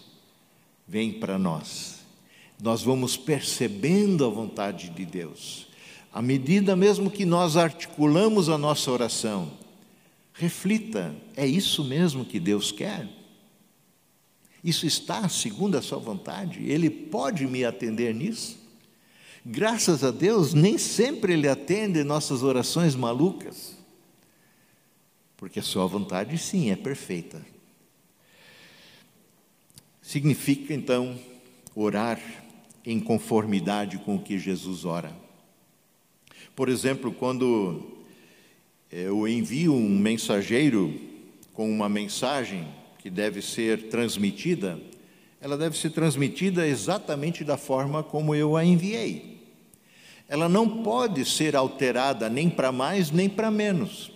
[0.86, 2.00] vem para nós.
[2.60, 5.68] Nós vamos percebendo a vontade de Deus
[6.12, 9.52] à medida mesmo que nós articulamos a nossa oração,
[10.32, 13.08] reflita: é isso mesmo que Deus quer?
[14.64, 16.64] Isso está segundo a Sua vontade?
[16.64, 18.58] Ele pode me atender nisso?
[19.46, 23.76] Graças a Deus, nem sempre Ele atende nossas orações malucas,
[25.36, 27.40] porque a Sua vontade, sim, é perfeita.
[30.08, 31.18] Significa então
[31.74, 32.18] orar
[32.82, 35.12] em conformidade com o que Jesus ora.
[36.56, 37.82] Por exemplo, quando
[38.90, 40.98] eu envio um mensageiro
[41.52, 42.66] com uma mensagem
[42.98, 44.80] que deve ser transmitida,
[45.42, 49.42] ela deve ser transmitida exatamente da forma como eu a enviei.
[50.26, 54.10] Ela não pode ser alterada nem para mais nem para menos.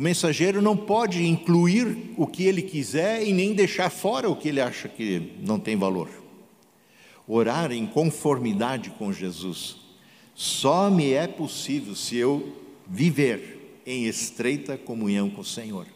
[0.00, 4.48] O mensageiro não pode incluir o que ele quiser e nem deixar fora o que
[4.48, 6.08] ele acha que não tem valor.
[7.28, 9.76] Orar em conformidade com Jesus
[10.34, 12.50] só me é possível se eu
[12.88, 15.86] viver em estreita comunhão com o Senhor,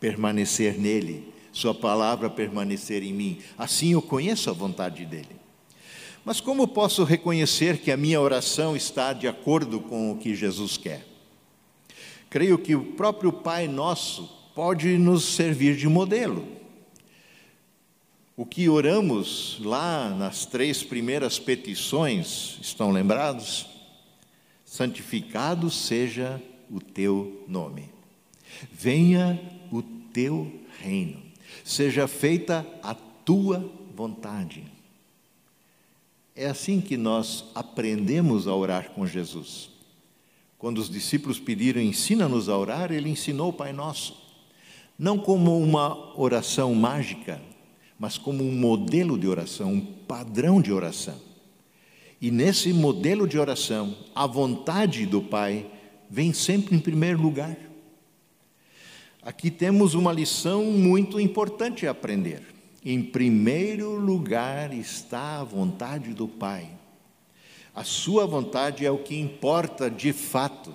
[0.00, 3.38] permanecer nele, Sua palavra permanecer em mim.
[3.56, 5.36] Assim eu conheço a vontade dele.
[6.24, 10.76] Mas como posso reconhecer que a minha oração está de acordo com o que Jesus
[10.76, 11.11] quer?
[12.32, 16.48] Creio que o próprio Pai Nosso pode nos servir de modelo.
[18.34, 23.66] O que oramos lá nas três primeiras petições, estão lembrados?
[24.64, 27.90] Santificado seja o teu nome,
[28.72, 29.38] venha
[29.70, 31.20] o teu reino,
[31.62, 34.64] seja feita a tua vontade.
[36.34, 39.71] É assim que nós aprendemos a orar com Jesus.
[40.62, 44.16] Quando os discípulos pediram, ensina-nos a orar, ele ensinou o Pai Nosso.
[44.96, 47.42] Não como uma oração mágica,
[47.98, 51.16] mas como um modelo de oração, um padrão de oração.
[52.20, 55.66] E nesse modelo de oração, a vontade do Pai
[56.08, 57.56] vem sempre em primeiro lugar.
[59.20, 62.40] Aqui temos uma lição muito importante a aprender.
[62.84, 66.81] Em primeiro lugar está a vontade do Pai.
[67.74, 70.74] A sua vontade é o que importa de fato.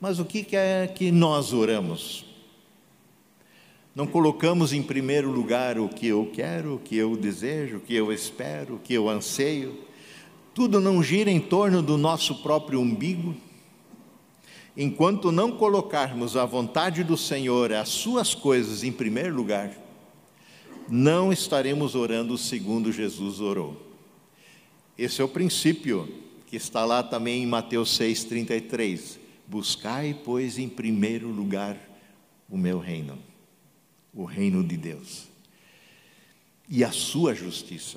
[0.00, 2.24] Mas o que é que nós oramos?
[3.94, 7.94] Não colocamos em primeiro lugar o que eu quero, o que eu desejo, o que
[7.94, 9.78] eu espero, o que eu anseio.
[10.54, 13.34] Tudo não gira em torno do nosso próprio umbigo.
[14.74, 19.76] Enquanto não colocarmos a vontade do Senhor, as suas coisas em primeiro lugar,
[20.88, 23.89] não estaremos orando segundo Jesus orou.
[25.00, 26.06] Esse é o princípio
[26.46, 29.16] que está lá também em Mateus 6,33.
[29.46, 31.74] Buscai, pois, em primeiro lugar
[32.50, 33.18] o meu reino,
[34.12, 35.26] o reino de Deus,
[36.68, 37.96] e a sua justiça.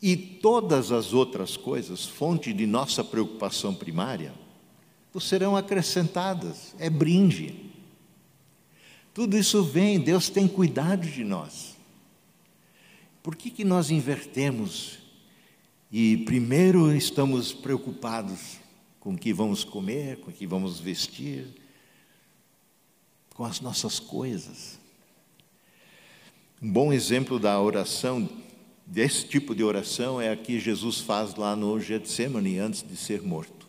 [0.00, 4.32] E todas as outras coisas, fonte de nossa preocupação primária,
[5.18, 7.56] serão acrescentadas, é brinde.
[9.12, 11.74] Tudo isso vem, Deus tem cuidado de nós.
[13.20, 15.05] Por que, que nós invertemos
[15.90, 18.58] e primeiro estamos preocupados
[18.98, 21.46] com o que vamos comer, com o que vamos vestir,
[23.34, 24.80] com as nossas coisas.
[26.60, 28.28] Um bom exemplo da oração,
[28.84, 33.22] desse tipo de oração, é a que Jesus faz lá no Getsemane antes de ser
[33.22, 33.68] morto.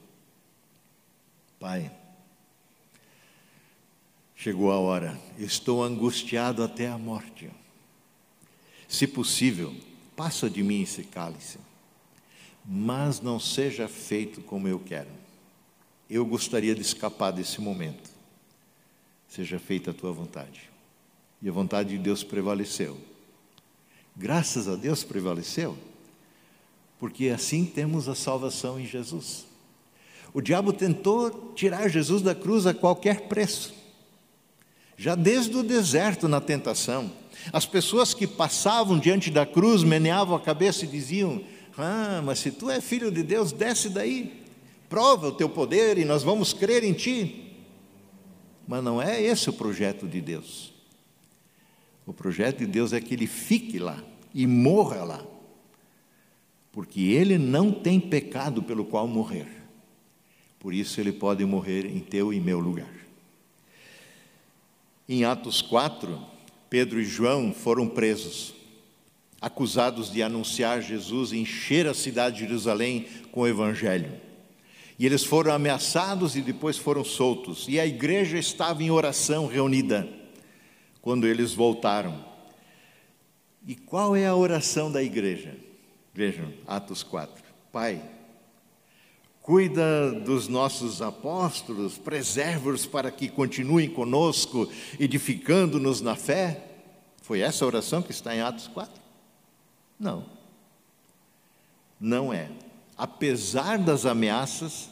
[1.59, 1.91] Pai,
[4.36, 7.51] chegou a hora, estou angustiado até a morte.
[8.88, 9.76] Se possível,
[10.15, 11.66] passa de mim esse cálice
[12.68, 15.07] mas não seja feito como eu quero.
[16.09, 18.09] Eu gostaria de escapar desse momento.
[19.30, 20.70] Seja feita a tua vontade.
[21.41, 22.97] E a vontade de Deus prevaleceu.
[24.15, 25.78] Graças a Deus prevaleceu,
[26.99, 29.45] porque assim temos a salvação em Jesus.
[30.34, 33.74] O diabo tentou tirar Jesus da cruz a qualquer preço.
[34.97, 37.11] Já desde o deserto na tentação,
[37.53, 41.43] as pessoas que passavam diante da cruz meneavam a cabeça e diziam:
[41.78, 44.43] ah, mas se tu é filho de Deus, desce daí,
[44.89, 47.53] prova o teu poder e nós vamos crer em ti.
[48.67, 50.73] Mas não é esse o projeto de Deus.
[52.05, 54.03] O projeto de Deus é que ele fique lá
[54.34, 55.25] e morra lá,
[56.71, 59.47] porque ele não tem pecado pelo qual morrer.
[60.59, 62.93] Por isso ele pode morrer em teu e meu lugar.
[65.07, 66.19] Em Atos 4,
[66.69, 68.57] Pedro e João foram presos
[69.41, 74.11] acusados de anunciar Jesus encher a cidade de Jerusalém com o Evangelho.
[74.99, 77.67] E eles foram ameaçados e depois foram soltos.
[77.67, 80.07] E a igreja estava em oração reunida
[81.01, 82.25] quando eles voltaram.
[83.65, 85.55] E qual é a oração da igreja?
[86.13, 87.43] Vejam, Atos 4.
[87.71, 88.01] Pai,
[89.41, 94.67] cuida dos nossos apóstolos, preserva-os para que continuem conosco,
[94.99, 96.63] edificando-nos na fé.
[97.21, 99.07] Foi essa a oração que está em Atos 4?
[100.00, 100.26] Não.
[102.00, 102.50] Não é.
[102.98, 104.89] Apesar das ameaças,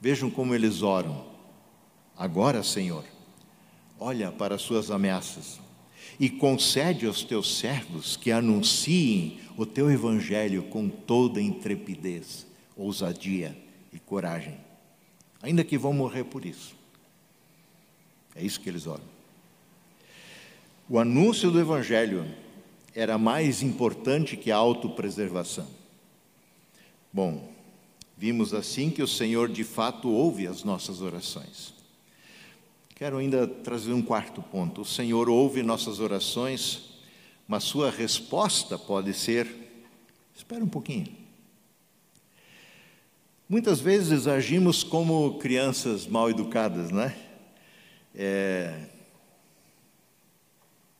[0.00, 1.24] vejam como eles oram.
[2.16, 3.04] Agora, Senhor,
[3.98, 5.60] olha para as suas ameaças
[6.18, 13.56] e concede aos teus servos que anunciem o teu evangelho com toda intrepidez, ousadia
[13.92, 14.58] e coragem,
[15.42, 16.74] ainda que vão morrer por isso.
[18.34, 19.04] É isso que eles oram.
[20.88, 22.26] O anúncio do evangelho
[22.94, 25.66] era mais importante que a autopreservação.
[27.12, 27.52] Bom,
[28.16, 31.74] vimos assim que o Senhor de fato ouve as nossas orações.
[32.94, 34.82] Quero ainda trazer um quarto ponto.
[34.82, 36.90] O Senhor ouve nossas orações,
[37.48, 39.48] mas sua resposta pode ser:
[40.36, 41.08] espera um pouquinho.
[43.48, 47.16] Muitas vezes agimos como crianças mal educadas, né?
[48.14, 48.86] É,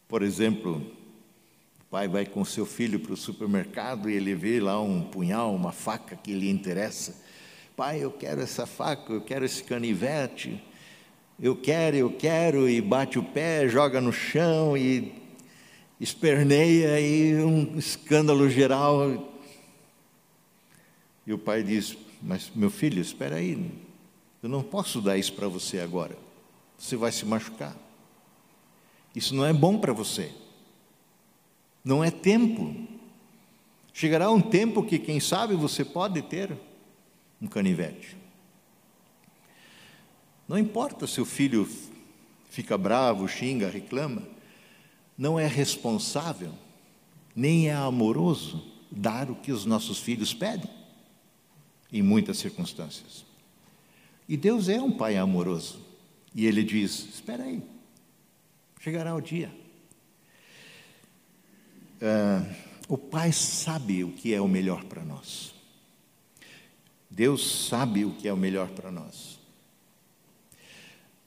[0.09, 0.85] por exemplo,
[1.91, 5.73] pai vai com seu filho para o supermercado e ele vê lá um punhal, uma
[5.73, 7.21] faca que lhe interessa.
[7.77, 10.63] Pai, eu quero essa faca, eu quero esse canivete,
[11.41, 15.13] eu quero, eu quero, e bate o pé, joga no chão e
[15.99, 19.35] esperneia e um escândalo geral.
[21.27, 23.69] E o pai diz: Mas meu filho, espera aí,
[24.41, 26.17] eu não posso dar isso para você agora,
[26.79, 27.77] você vai se machucar.
[29.13, 30.31] Isso não é bom para você.
[31.85, 32.75] Não é tempo.
[33.93, 36.57] Chegará um tempo que, quem sabe, você pode ter
[37.41, 38.17] um canivete.
[40.49, 41.69] Não importa se o filho
[42.51, 44.27] fica bravo, xinga, reclama,
[45.17, 46.53] não é responsável,
[47.35, 50.69] nem é amoroso dar o que os nossos filhos pedem,
[51.93, 53.25] em muitas circunstâncias.
[54.29, 55.81] E Deus é um pai amoroso,
[56.35, 57.63] e ele diz: espera aí,
[58.81, 59.53] Chegará o dia.
[62.01, 62.55] Uh,
[62.89, 65.55] o Pai sabe o que é o melhor para nós.
[67.09, 69.39] Deus sabe o que é o melhor para nós.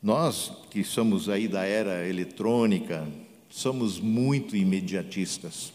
[0.02, 3.08] Nós que somos aí da era eletrônica,
[3.50, 5.72] somos muito imediatistas.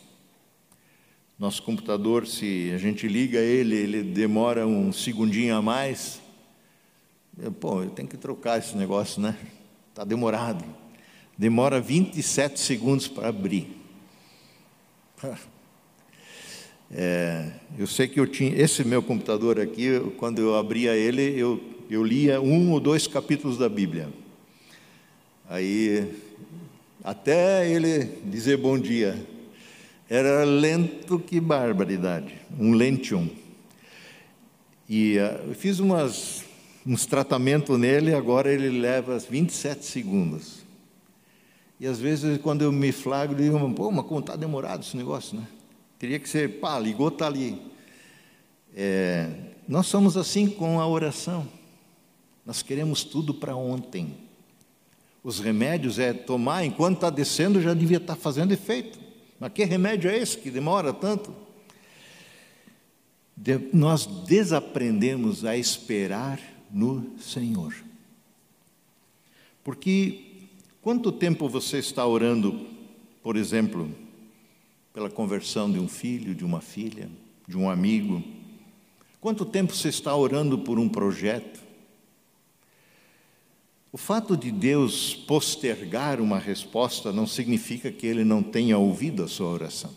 [1.38, 6.20] Nosso computador, se a gente liga ele, ele demora um segundinho a mais.
[7.61, 9.38] Pô, eu tenho que trocar esse negócio, né?
[9.90, 10.64] Está demorado
[11.38, 13.77] demora 27 segundos para abrir.
[16.90, 21.60] É, eu sei que eu tinha esse meu computador aqui, quando eu abria ele, eu,
[21.90, 24.08] eu lia um ou dois capítulos da Bíblia.
[25.50, 26.10] Aí,
[27.04, 29.22] até ele dizer bom dia,
[30.08, 33.28] era lento que barbaridade, um lentium.
[34.88, 36.42] E uh, eu fiz umas,
[36.86, 40.66] uns tratamentos nele, agora ele leva 27 segundos.
[41.80, 44.96] E às vezes, quando eu me flagro, eu digo, pô, mas como está demorado esse
[44.96, 45.46] negócio, né?
[45.98, 47.60] Teria que ser, pá, ligou, está ali.
[48.74, 49.30] É,
[49.66, 51.46] nós somos assim com a oração.
[52.44, 54.16] Nós queremos tudo para ontem.
[55.22, 58.98] Os remédios é tomar enquanto está descendo, já devia estar tá fazendo efeito.
[59.38, 61.34] Mas que remédio é esse que demora tanto?
[63.36, 67.74] De, nós desaprendemos a esperar no Senhor.
[69.62, 70.27] Porque
[70.80, 72.66] Quanto tempo você está orando,
[73.20, 73.92] por exemplo,
[74.94, 77.10] pela conversão de um filho, de uma filha,
[77.48, 78.22] de um amigo?
[79.20, 81.60] Quanto tempo você está orando por um projeto?
[83.90, 89.28] O fato de Deus postergar uma resposta não significa que Ele não tenha ouvido a
[89.28, 89.90] sua oração.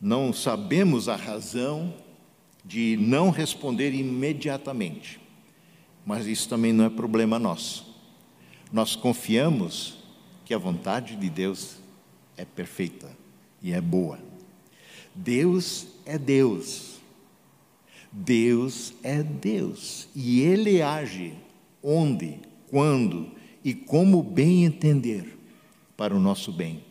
[0.00, 1.94] Não sabemos a razão
[2.64, 5.20] de não responder imediatamente,
[6.04, 7.93] mas isso também não é problema nosso
[8.72, 9.98] nós confiamos
[10.44, 11.76] que a vontade de Deus
[12.36, 13.10] é perfeita
[13.62, 14.18] e é boa.
[15.14, 16.98] Deus é Deus.
[18.10, 20.08] Deus é Deus.
[20.14, 21.34] E Ele age
[21.82, 22.40] onde,
[22.70, 23.30] quando
[23.64, 25.38] e como bem entender
[25.96, 26.82] para o nosso bem.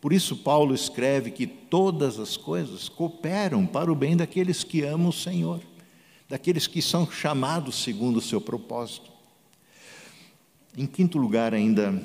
[0.00, 5.08] Por isso, Paulo escreve que todas as coisas cooperam para o bem daqueles que amam
[5.08, 5.62] o Senhor,
[6.28, 9.13] daqueles que são chamados segundo o seu propósito.
[10.76, 12.02] Em quinto lugar, ainda,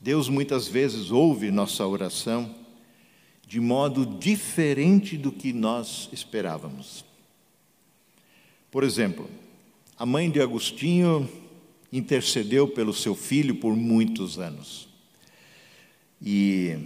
[0.00, 2.54] Deus muitas vezes ouve nossa oração
[3.46, 7.04] de modo diferente do que nós esperávamos.
[8.70, 9.28] Por exemplo,
[9.98, 11.28] a mãe de Agostinho
[11.92, 14.88] intercedeu pelo seu filho por muitos anos.
[16.22, 16.78] E,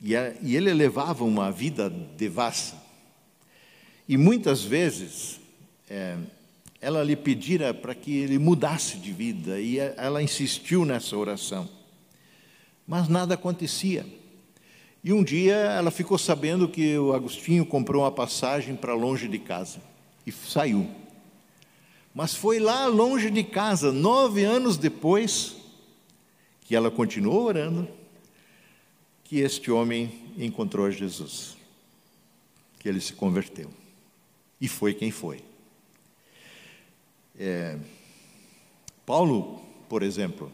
[0.00, 2.82] e, a, e ele levava uma vida devassa.
[4.08, 5.38] E muitas vezes,
[5.86, 6.16] é,
[6.80, 11.68] ela lhe pedira para que ele mudasse de vida e ela insistiu nessa oração.
[12.86, 14.06] Mas nada acontecia.
[15.04, 19.38] E um dia ela ficou sabendo que o Agostinho comprou uma passagem para longe de
[19.38, 19.80] casa
[20.26, 20.88] e saiu.
[22.14, 25.56] Mas foi lá longe de casa, nove anos depois,
[26.62, 27.88] que ela continuou orando,
[29.22, 31.56] que este homem encontrou Jesus,
[32.78, 33.70] que ele se converteu.
[34.60, 35.49] E foi quem foi.
[37.42, 37.78] É,
[39.06, 40.52] Paulo, por exemplo,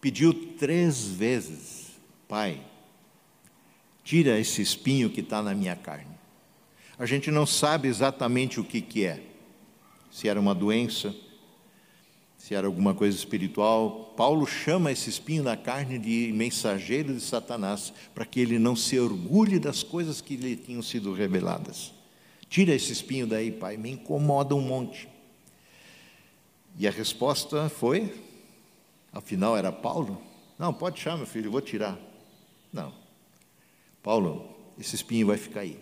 [0.00, 1.92] pediu três vezes:
[2.26, 2.60] Pai,
[4.02, 6.10] tira esse espinho que está na minha carne.
[6.98, 9.22] A gente não sabe exatamente o que, que é,
[10.10, 11.14] se era uma doença,
[12.36, 14.12] se era alguma coisa espiritual.
[14.16, 18.98] Paulo chama esse espinho na carne de mensageiro de Satanás, para que ele não se
[18.98, 21.94] orgulhe das coisas que lhe tinham sido reveladas.
[22.48, 25.11] Tira esse espinho daí, pai, me incomoda um monte.
[26.76, 28.12] E a resposta foi:
[29.12, 30.20] afinal era Paulo?
[30.58, 31.98] Não, pode chamar, meu filho, eu vou tirar.
[32.72, 32.92] Não.
[34.02, 34.48] Paulo,
[34.78, 35.78] esse espinho vai ficar aí.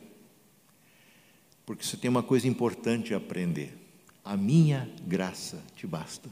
[1.64, 3.76] Porque você tem uma coisa importante a aprender.
[4.24, 6.30] A minha graça te basta.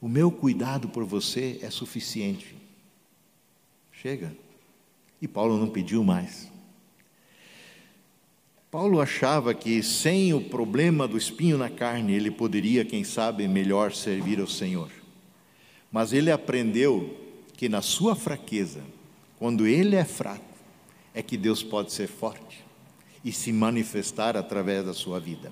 [0.00, 2.56] O meu cuidado por você é suficiente.
[3.90, 4.36] Chega.
[5.20, 6.48] E Paulo não pediu mais.
[8.70, 13.92] Paulo achava que sem o problema do espinho na carne ele poderia, quem sabe, melhor
[13.94, 14.90] servir ao Senhor.
[15.90, 17.16] Mas ele aprendeu
[17.56, 18.82] que na sua fraqueza,
[19.38, 20.44] quando ele é fraco,
[21.14, 22.62] é que Deus pode ser forte
[23.24, 25.50] e se manifestar através da sua vida.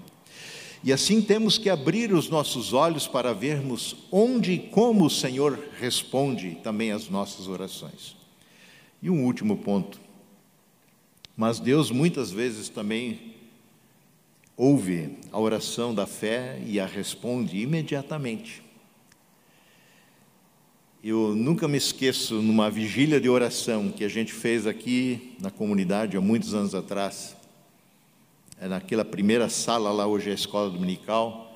[0.84, 5.58] E assim temos que abrir os nossos olhos para vermos onde e como o Senhor
[5.80, 8.14] responde também às nossas orações.
[9.02, 10.05] E um último ponto.
[11.36, 13.34] Mas Deus muitas vezes também
[14.56, 18.62] ouve a oração da fé e a responde imediatamente.
[21.04, 26.16] Eu nunca me esqueço numa vigília de oração que a gente fez aqui na comunidade
[26.16, 27.36] há muitos anos atrás
[28.58, 31.54] é naquela primeira sala lá, hoje é a escola dominical.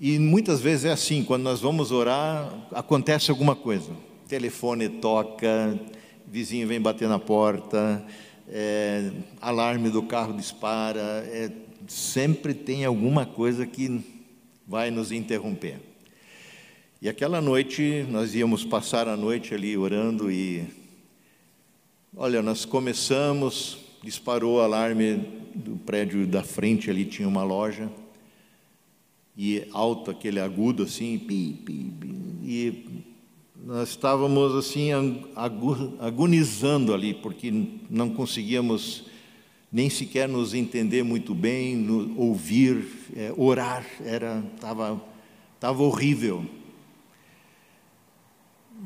[0.00, 3.92] E muitas vezes é assim, quando nós vamos orar, acontece alguma coisa.
[4.26, 5.78] Telefone toca,
[6.26, 8.02] vizinho vem bater na porta,
[8.50, 11.50] é, alarme do carro dispara, é,
[11.86, 14.00] sempre tem alguma coisa que
[14.66, 15.80] vai nos interromper.
[17.00, 20.66] E aquela noite, nós íamos passar a noite ali orando e,
[22.16, 25.16] olha, nós começamos, disparou o alarme
[25.54, 27.90] do prédio da frente ali tinha uma loja
[29.36, 33.07] e alto aquele agudo assim pi, pi, pi, e
[33.68, 34.88] nós estávamos assim
[36.00, 37.52] agonizando ali porque
[37.90, 39.04] não conseguíamos
[39.70, 44.98] nem sequer nos entender muito bem, no, ouvir, é, orar era estava
[45.60, 46.46] tava horrível.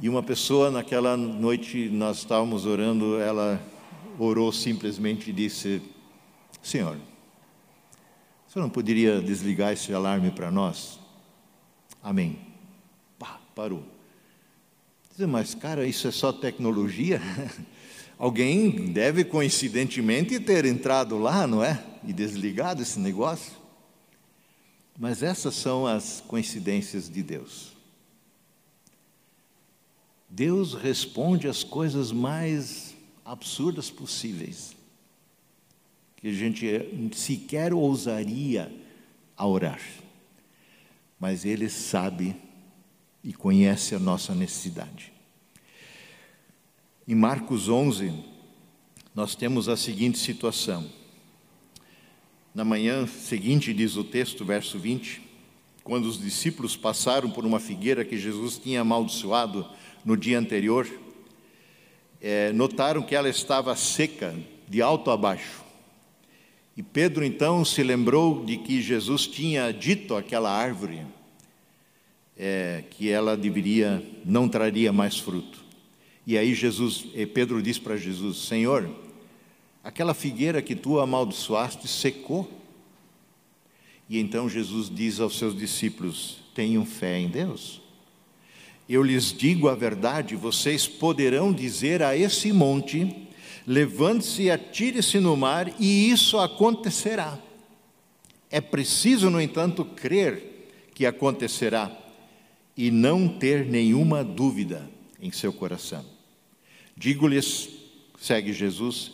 [0.01, 3.65] E uma pessoa naquela noite nós estávamos orando, ela
[4.19, 5.81] orou simplesmente e disse:
[6.61, 6.99] Senhor,
[8.49, 10.99] senhor não poderia desligar esse alarme para nós?
[12.03, 12.37] Amém.
[13.17, 13.92] Pá, parou.
[15.19, 17.21] Mas, cara, isso é só tecnologia?
[18.19, 21.85] Alguém deve coincidentemente ter entrado lá, não é?
[22.05, 23.53] E desligado esse negócio?
[24.99, 27.73] Mas essas são as coincidências de Deus.
[30.29, 32.95] Deus responde às coisas mais
[33.25, 34.75] absurdas possíveis
[36.17, 38.73] que a gente sequer ousaria
[39.37, 39.81] a orar.
[41.19, 42.37] Mas Ele sabe
[43.23, 45.13] e conhece a nossa necessidade.
[47.07, 48.13] Em Marcos 11,
[49.15, 50.89] nós temos a seguinte situação.
[52.55, 55.23] Na manhã seguinte, diz o texto, verso 20,
[55.83, 59.67] quando os discípulos passaram por uma figueira que Jesus tinha amaldiçoado
[60.05, 60.89] no dia anterior,
[62.21, 64.35] é, notaram que ela estava seca
[64.69, 65.63] de alto a baixo.
[66.77, 71.05] E Pedro então se lembrou de que Jesus tinha dito àquela árvore
[72.39, 75.63] é, que ela deveria, não traria mais fruto.
[76.27, 77.05] E aí Jesus,
[77.35, 78.89] Pedro diz para Jesus: Senhor,
[79.83, 82.51] aquela figueira que tu amaldiçoaste secou.
[84.09, 87.81] E então Jesus diz aos seus discípulos: Tenham fé em Deus.
[88.89, 93.29] Eu lhes digo a verdade, vocês poderão dizer a esse monte:
[93.67, 97.39] Levante-se e atire-se no mar, e isso acontecerá.
[98.51, 102.02] É preciso, no entanto, crer que acontecerá
[102.77, 104.89] e não ter nenhuma dúvida
[105.21, 106.05] em seu coração.
[106.97, 107.69] Digo-lhes,
[108.19, 109.13] segue Jesus,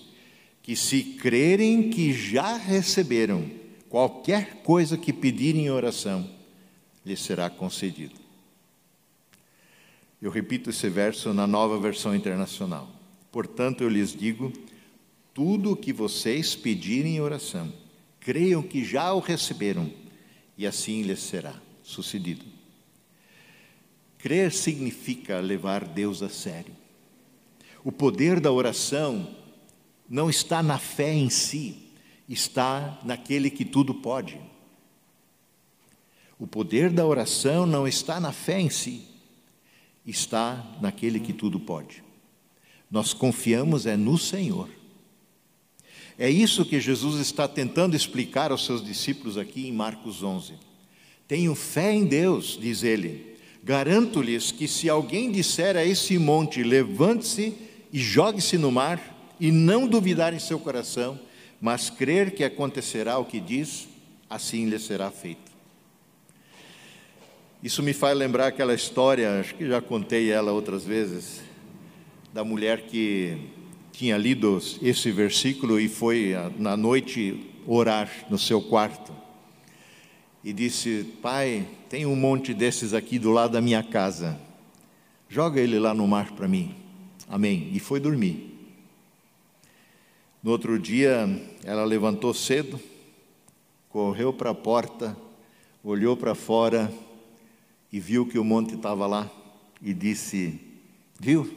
[0.63, 3.51] que se crerem que já receberam
[3.89, 6.29] qualquer coisa que pedirem em oração,
[7.05, 8.15] lhes será concedido.
[10.21, 12.91] Eu repito esse verso na nova versão internacional.
[13.31, 14.53] Portanto, eu lhes digo:
[15.33, 17.73] tudo o que vocês pedirem em oração,
[18.21, 19.91] creiam que já o receberam,
[20.57, 22.45] e assim lhes será sucedido.
[24.19, 26.75] Crer significa levar Deus a sério.
[27.85, 29.35] O poder da oração
[30.09, 31.93] não está na fé em si,
[32.29, 34.41] está naquele que tudo pode.
[36.39, 39.03] O poder da oração não está na fé em si,
[40.07, 42.03] está naquele que tudo pode.
[42.91, 44.69] Nós confiamos é no Senhor.
[46.19, 50.55] É isso que Jesus está tentando explicar aos seus discípulos aqui em Marcos 11.
[51.29, 53.38] Tenho fé em Deus, diz ele.
[53.63, 57.55] Garanto-lhes que se alguém disser a esse monte, levante-se
[57.93, 61.19] e jogue-se no mar, e não duvidar em seu coração,
[61.61, 63.89] mas crer que acontecerá o que diz,
[64.29, 65.49] assim lhe será feito.
[67.63, 71.41] Isso me faz lembrar aquela história, acho que já contei ela outras vezes,
[72.33, 73.37] da mulher que
[73.93, 79.18] tinha lido esse versículo e foi na noite orar no seu quarto.
[80.49, 84.41] E disse: Pai, tem um monte desses aqui do lado da minha casa.
[85.29, 86.75] Joga ele lá no mar para mim.
[87.29, 87.69] Amém.
[87.75, 88.59] E foi dormir.
[90.43, 91.29] No outro dia,
[91.63, 92.81] ela levantou cedo,
[93.91, 95.15] correu para a porta,
[95.85, 96.91] olhou para fora
[97.93, 99.31] e viu que o monte estava lá
[99.83, 100.59] e disse:
[101.21, 101.55] Viu?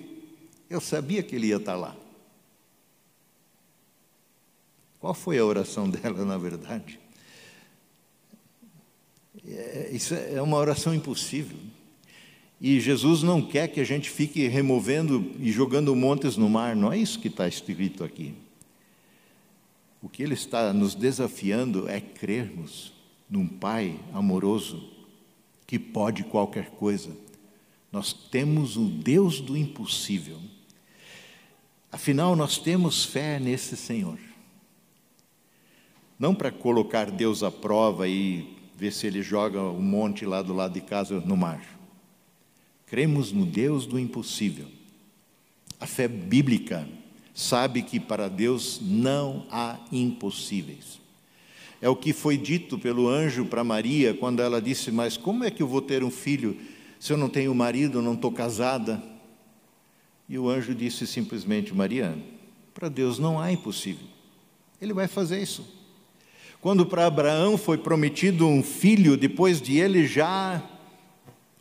[0.70, 1.96] Eu sabia que ele ia estar lá.
[5.00, 7.00] Qual foi a oração dela, na verdade?
[9.54, 11.58] É, isso é uma oração impossível.
[12.60, 16.94] E Jesus não quer que a gente fique removendo e jogando montes no mar, não
[16.94, 18.36] é isso que está escrito aqui.
[20.02, 22.94] O que ele está nos desafiando é crermos
[23.30, 24.90] num Pai amoroso
[25.66, 27.16] que pode qualquer coisa.
[27.92, 30.38] Nós temos o Deus do impossível.
[31.92, 34.18] Afinal, nós temos fé nesse Senhor.
[36.18, 40.56] Não para colocar Deus à prova e ver se ele joga um monte lá do
[40.56, 41.64] lado de casa no mar.
[42.88, 44.66] Cremos no Deus do impossível.
[45.80, 46.90] A fé bíblica
[47.32, 51.00] sabe que para Deus não há impossíveis.
[51.80, 55.52] É o que foi dito pelo anjo para Maria quando ela disse: Mas como é
[55.52, 56.58] que eu vou ter um filho
[57.00, 59.00] se eu não tenho marido, não estou casada?
[60.28, 62.18] E o anjo disse simplesmente: Maria,
[62.74, 64.08] para Deus não há impossível.
[64.82, 65.81] Ele vai fazer isso.
[66.62, 70.62] Quando para Abraão foi prometido um filho, depois de ele já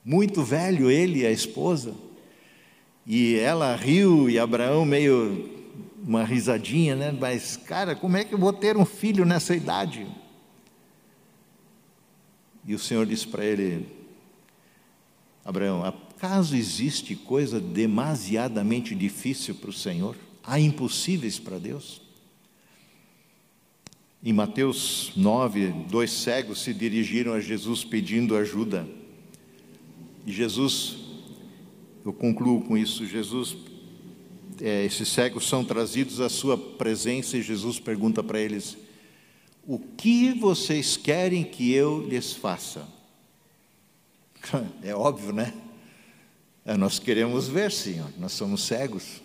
[0.05, 1.95] muito velho, ele e a esposa,
[3.07, 5.59] e ela riu e Abraão meio
[6.07, 7.17] uma risadinha, né?
[7.19, 10.07] Mas, cara, como é que eu vou ter um filho nessa idade?
[12.67, 13.87] E o Senhor disse para ele:
[15.43, 20.15] Abraão, acaso existe coisa demasiadamente difícil para o Senhor?
[20.45, 22.10] Há impossíveis para Deus?
[24.23, 28.87] Em Mateus 9, dois cegos se dirigiram a Jesus pedindo ajuda.
[30.27, 30.99] E Jesus,
[32.05, 33.57] eu concluo com isso, Jesus,
[34.61, 38.77] é, esses cegos são trazidos à sua presença e Jesus pergunta para eles:
[39.66, 42.87] O que vocês querem que eu lhes faça?
[44.83, 45.55] É óbvio, né?
[46.64, 49.23] É, nós queremos ver, Senhor, nós somos cegos.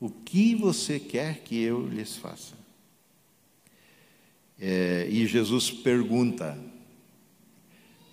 [0.00, 2.65] O que você quer que eu lhes faça?
[4.60, 6.58] É, e Jesus pergunta: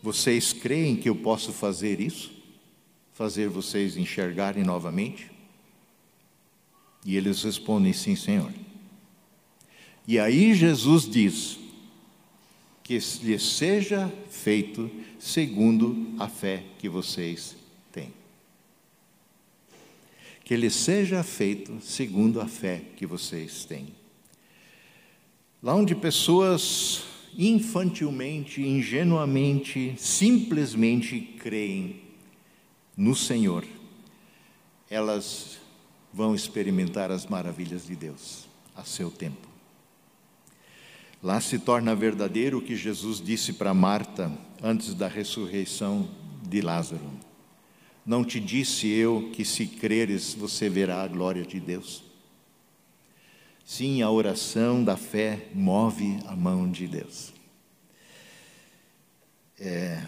[0.02, 2.32] Vocês creem que eu posso fazer isso?
[3.14, 5.32] Fazer vocês enxergarem novamente?
[7.06, 8.52] E eles respondem: Sim, Senhor.
[10.08, 11.60] E aí Jesus diz:
[12.84, 17.56] Que lhes seja feito segundo a fé que vocês
[17.92, 18.14] têm.
[20.44, 24.03] Que lhes seja feito segundo a fé que vocês têm.
[25.64, 27.04] Lá onde pessoas
[27.38, 32.02] infantilmente, ingenuamente, simplesmente creem
[32.98, 33.66] no Senhor,
[34.90, 35.60] elas
[36.14, 38.46] vão experimentar as maravilhas de Deus
[38.76, 39.48] a seu tempo.
[41.24, 44.30] Lá se torna verdadeiro o que Jesus disse para Marta
[44.62, 46.10] antes da ressurreição
[46.46, 47.10] de Lázaro.
[48.06, 52.13] Não te disse eu que se creres você verá a glória de Deus?
[53.66, 57.34] Sim, a oração da fé move a mão de Deus.
[59.58, 60.06] É,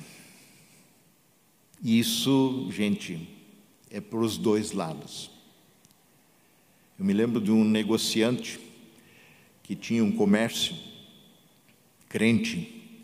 [1.82, 3.30] isso, gente,
[3.90, 5.32] é para os dois lados.
[7.00, 8.60] Eu me lembro de um negociante
[9.64, 10.76] que tinha um comércio
[12.10, 13.00] crente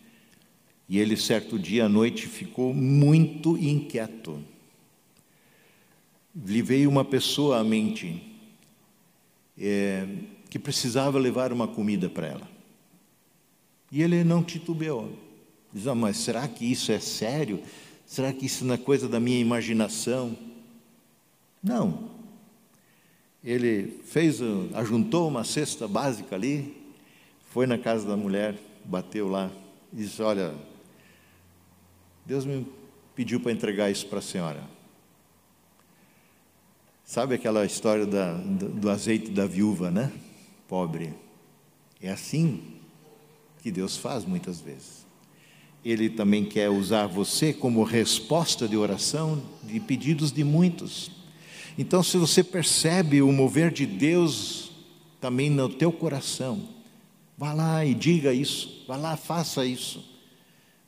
[0.88, 4.44] e ele certo dia à noite ficou muito inquieto.
[6.36, 8.32] Lhe veio uma pessoa à mente
[9.58, 10.08] é,
[10.52, 12.48] que precisava levar uma comida para ela.
[13.92, 15.18] E ele não titubeou.
[15.74, 17.64] Diz, ah, mas será que isso é sério?
[18.06, 20.38] Será que isso não é coisa da minha imaginação?
[21.64, 22.12] Não,
[23.44, 24.40] Ele fez,
[24.76, 26.78] ajuntou uma cesta básica ali,
[27.50, 29.50] foi na casa da mulher, bateu lá
[29.92, 30.54] disse: Olha,
[32.26, 32.66] Deus me
[33.16, 34.64] pediu para entregar isso para a senhora.
[37.04, 40.12] Sabe aquela história da- do, do azeite da viúva, né?
[40.72, 41.14] Pobre.
[42.02, 42.62] É assim
[43.62, 45.06] que Deus faz muitas vezes.
[45.84, 51.12] Ele também quer usar você como resposta de oração de pedidos de muitos.
[51.78, 54.72] Então, se você percebe o mover de Deus
[55.20, 56.70] também no teu coração,
[57.38, 60.02] vá lá e diga isso, vá lá, faça isso.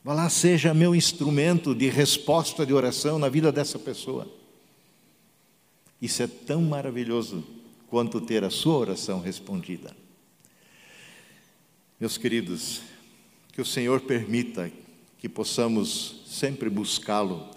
[0.01, 4.29] Vá lá, seja meu instrumento de resposta de oração na vida dessa pessoa.
[6.01, 7.43] Isso é tão maravilhoso
[7.93, 9.95] quanto ter a sua oração respondida.
[11.99, 12.81] Meus queridos,
[13.51, 14.71] que o Senhor permita
[15.19, 17.51] que possamos sempre buscá-lo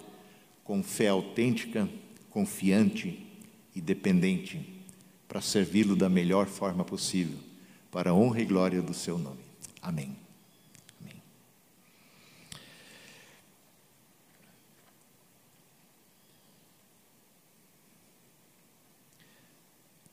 [0.63, 1.89] com fé autêntica,
[2.29, 3.19] confiante
[3.73, 4.61] e dependente,
[5.27, 7.39] para servi-lo da melhor forma possível,
[7.89, 9.41] para a honra e glória do seu nome.
[9.81, 10.26] Amém.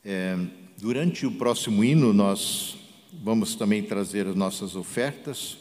[0.07, 0.37] É,
[0.77, 2.77] durante o próximo hino, nós
[3.23, 5.57] vamos também trazer as nossas ofertas.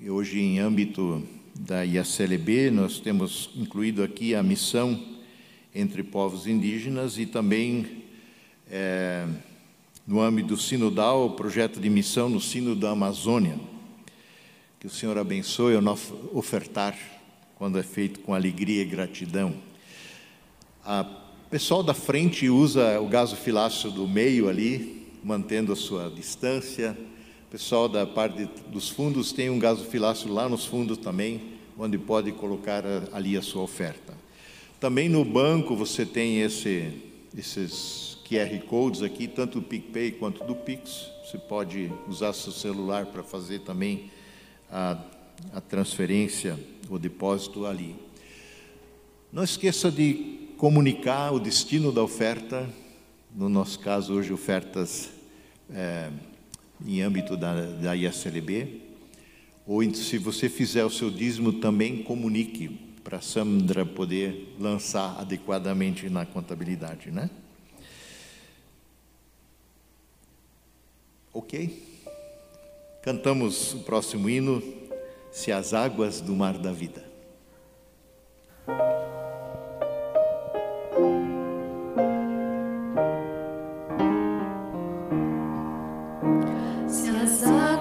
[0.00, 5.18] E hoje, em âmbito da IACLB, nós temos incluído aqui a missão
[5.74, 8.04] entre povos indígenas e também,
[8.70, 9.26] é,
[10.06, 13.58] no âmbito sinodal, o projeto de missão no Sino da Amazônia.
[14.78, 16.96] Que o Senhor abençoe o nosso ofertar,
[17.56, 19.52] quando é feito com alegria e gratidão.
[20.84, 21.21] A
[21.52, 26.96] pessoal da frente usa o gasofilácio do meio ali, mantendo a sua distância.
[27.46, 31.42] O pessoal da parte dos fundos tem um gasofilácio lá nos fundos também,
[31.76, 34.14] onde pode colocar ali a sua oferta.
[34.80, 36.90] Também no banco você tem esse,
[37.36, 41.06] esses QR Codes aqui, tanto do PicPay quanto do Pix.
[41.22, 44.10] Você pode usar seu celular para fazer também
[44.70, 44.96] a,
[45.52, 46.58] a transferência,
[46.88, 47.94] o depósito ali.
[49.30, 52.70] Não esqueça de comunicar o destino da oferta,
[53.34, 55.10] no nosso caso hoje ofertas
[55.68, 56.08] eh,
[56.86, 58.80] em âmbito da, da ISLB,
[59.66, 62.68] ou se você fizer o seu dízimo também comunique
[63.02, 67.28] para a Sandra poder lançar adequadamente na contabilidade, né?
[71.34, 71.82] Ok?
[73.02, 74.62] Cantamos o próximo hino,
[75.32, 77.04] Se as águas do mar da vida.
[86.92, 87.71] Se as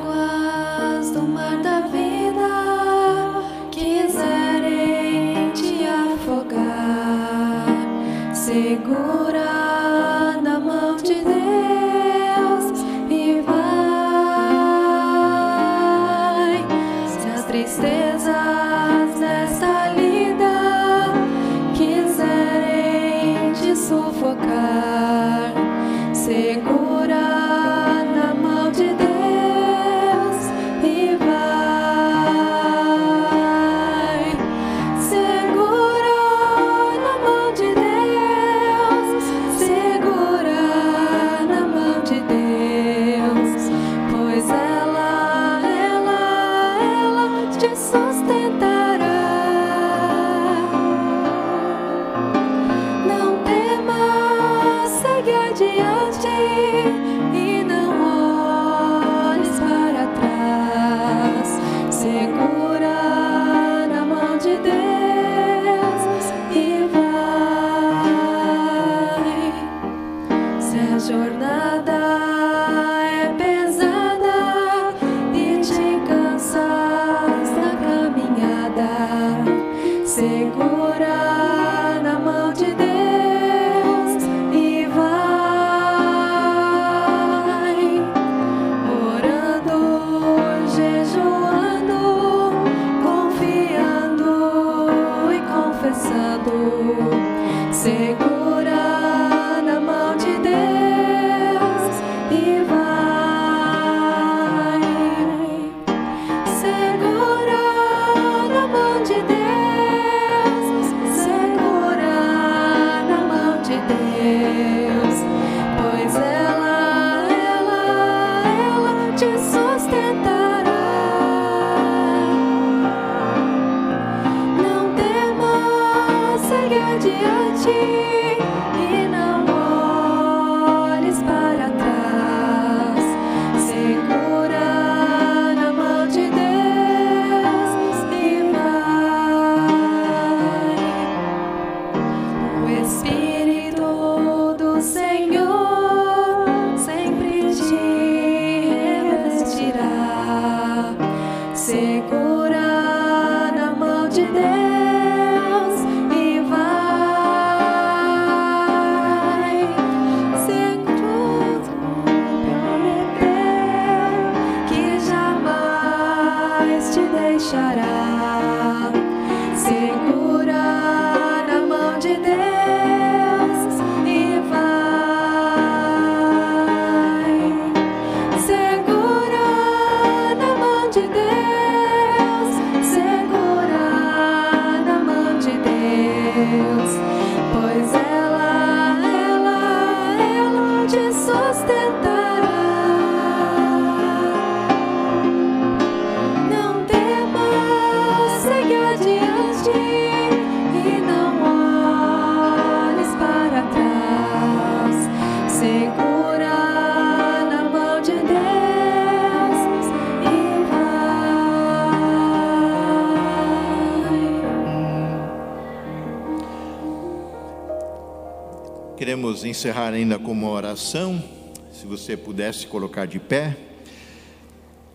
[219.61, 221.23] encerrar ainda com uma oração.
[221.71, 223.55] Se você pudesse colocar de pé.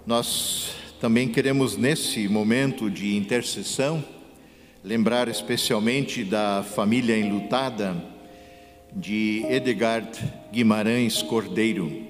[0.05, 4.05] Nós também queremos, nesse momento de intercessão,
[4.83, 7.97] lembrar especialmente da família enlutada
[8.93, 10.11] de Edgard
[10.53, 12.03] Guimarães Cordeiro,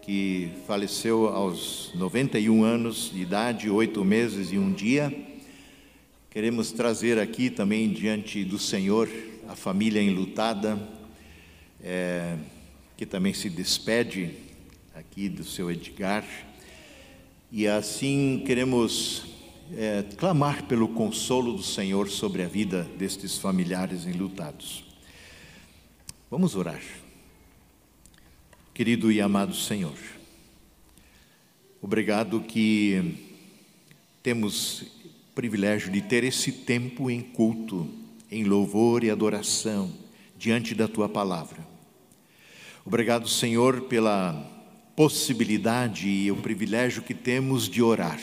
[0.00, 5.14] que faleceu aos 91 anos de idade, oito meses e um dia.
[6.30, 9.06] Queremos trazer aqui também diante do Senhor
[9.46, 10.78] a família enlutada,
[11.82, 12.36] é,
[12.96, 14.34] que também se despede
[14.94, 16.24] aqui do seu Edgar.
[17.50, 19.24] E assim queremos
[19.76, 24.84] é, clamar pelo consolo do Senhor sobre a vida destes familiares enlutados.
[26.30, 26.82] Vamos orar.
[28.72, 29.98] Querido e amado Senhor,
[31.82, 33.18] obrigado que
[34.22, 37.88] temos o privilégio de ter esse tempo em culto,
[38.30, 39.92] em louvor e adoração
[40.38, 41.69] diante da tua palavra.
[42.84, 44.42] Obrigado, Senhor, pela
[44.96, 48.20] possibilidade e o privilégio que temos de orar.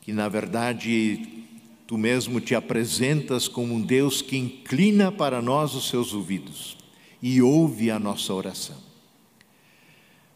[0.00, 1.44] Que na verdade
[1.86, 6.76] tu mesmo te apresentas como um Deus que inclina para nós os seus ouvidos
[7.20, 8.76] e ouve a nossa oração.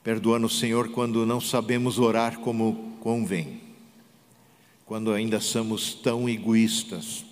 [0.02, 3.60] Perdoa-nos, Senhor, quando não sabemos orar como convém,
[4.84, 7.24] quando ainda somos tão egoístas,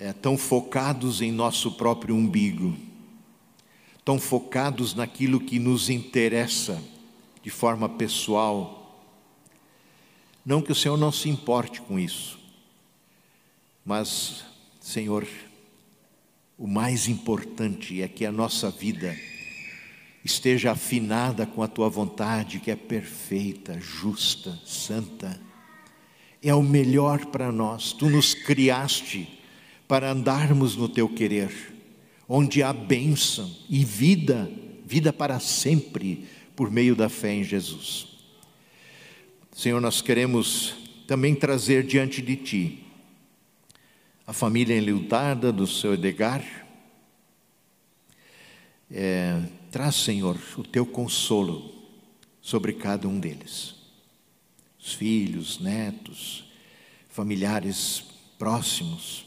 [0.00, 2.74] é, tão focados em nosso próprio umbigo
[4.06, 6.80] tão focados naquilo que nos interessa
[7.42, 9.04] de forma pessoal.
[10.44, 12.38] Não que o Senhor não se importe com isso,
[13.84, 14.44] mas,
[14.80, 15.26] Senhor,
[16.56, 19.12] o mais importante é que a nossa vida
[20.24, 25.40] esteja afinada com a tua vontade, que é perfeita, justa, santa.
[26.40, 27.92] É o melhor para nós.
[27.92, 29.40] Tu nos criaste
[29.88, 31.75] para andarmos no teu querer
[32.28, 34.50] onde há bênção e vida,
[34.84, 38.08] vida para sempre, por meio da fé em Jesus.
[39.52, 40.74] Senhor, nós queremos
[41.06, 42.82] também trazer diante de Ti
[44.26, 46.44] a família enlutada do seu Edgar.
[48.90, 49.40] É,
[49.70, 51.72] traz, Senhor, o Teu consolo
[52.42, 53.74] sobre cada um deles.
[54.78, 56.44] Os filhos, netos,
[57.08, 58.04] familiares
[58.38, 59.24] próximos,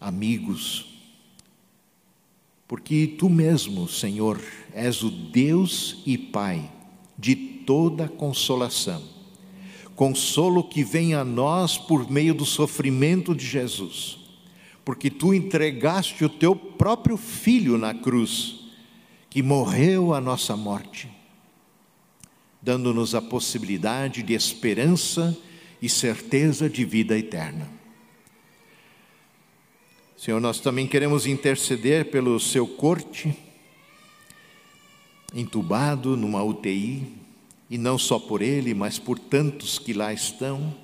[0.00, 0.95] amigos,
[2.68, 4.40] porque tu mesmo, Senhor,
[4.72, 6.70] és o Deus e Pai
[7.16, 9.02] de toda consolação.
[9.94, 14.18] Consolo que vem a nós por meio do sofrimento de Jesus,
[14.84, 18.66] porque tu entregaste o teu próprio filho na cruz,
[19.30, 21.08] que morreu a nossa morte,
[22.60, 25.36] dando-nos a possibilidade de esperança
[25.80, 27.75] e certeza de vida eterna.
[30.26, 33.32] Senhor, nós também queremos interceder pelo seu corte,
[35.32, 37.14] entubado numa UTI,
[37.70, 40.76] e não só por ele, mas por tantos que lá estão,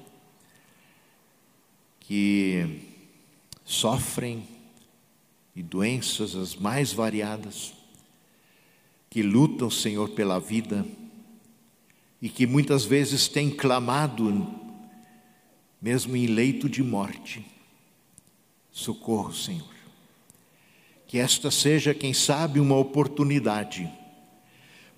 [1.99, 2.83] que
[3.65, 4.47] sofrem
[5.57, 7.75] de doenças as mais variadas,
[9.11, 10.87] que lutam, Senhor, pela vida
[12.21, 14.47] e que muitas vezes têm clamado,
[15.81, 17.45] mesmo em leito de morte,
[18.73, 19.71] socorro, Senhor.
[21.07, 23.89] Que esta seja, quem sabe, uma oportunidade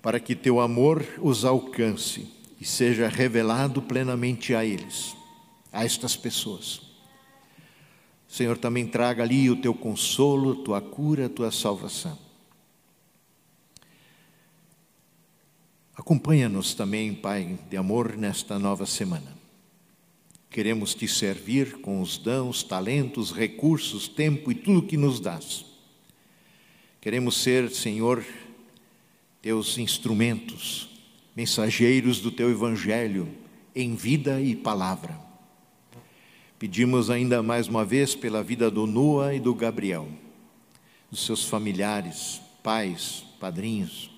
[0.01, 5.15] para que teu amor os alcance e seja revelado plenamente a eles,
[5.73, 6.81] a estas pessoas.
[8.27, 12.17] Senhor, também traga ali o teu consolo, tua cura, tua salvação.
[15.95, 19.34] Acompanha-nos também, Pai de amor, nesta nova semana.
[20.55, 25.65] Queremos te servir com os dons, talentos, recursos, tempo e tudo que nos dás.
[27.01, 28.23] Queremos ser, Senhor,
[29.41, 30.87] teus instrumentos,
[31.35, 33.27] mensageiros do teu evangelho
[33.75, 35.19] em vida e palavra.
[36.57, 40.07] Pedimos ainda mais uma vez pela vida do Noah e do Gabriel,
[41.11, 44.09] dos seus familiares, pais, padrinhos.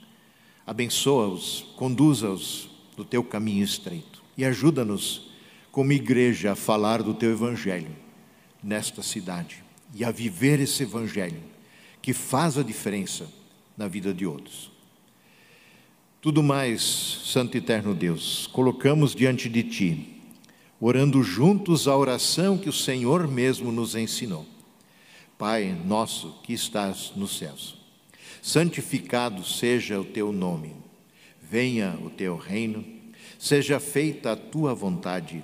[0.68, 5.26] Abençoa-os, conduza-os no teu caminho estreito e ajuda-nos,
[5.77, 7.95] como igreja, a falar do teu evangelho
[8.63, 9.63] nesta cidade
[9.93, 11.39] e a viver esse evangelho
[12.01, 13.31] que faz a diferença
[13.77, 14.71] na vida de outros.
[16.19, 20.19] Tudo mais, Santo e Eterno Deus, colocamos diante de Ti
[20.81, 24.47] orando juntos a oração que o Senhor mesmo nos ensinou.
[25.37, 27.77] Pai nosso que estás nos céus,
[28.41, 30.73] santificado seja o teu nome,
[31.39, 32.83] venha o teu reino,
[33.37, 35.43] seja feita a tua vontade,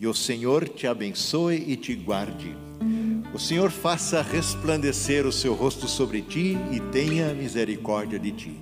[0.00, 2.54] E o Senhor te abençoe e te guarde.
[3.34, 8.56] O Senhor faça resplandecer o seu rosto sobre ti e tenha misericórdia de ti.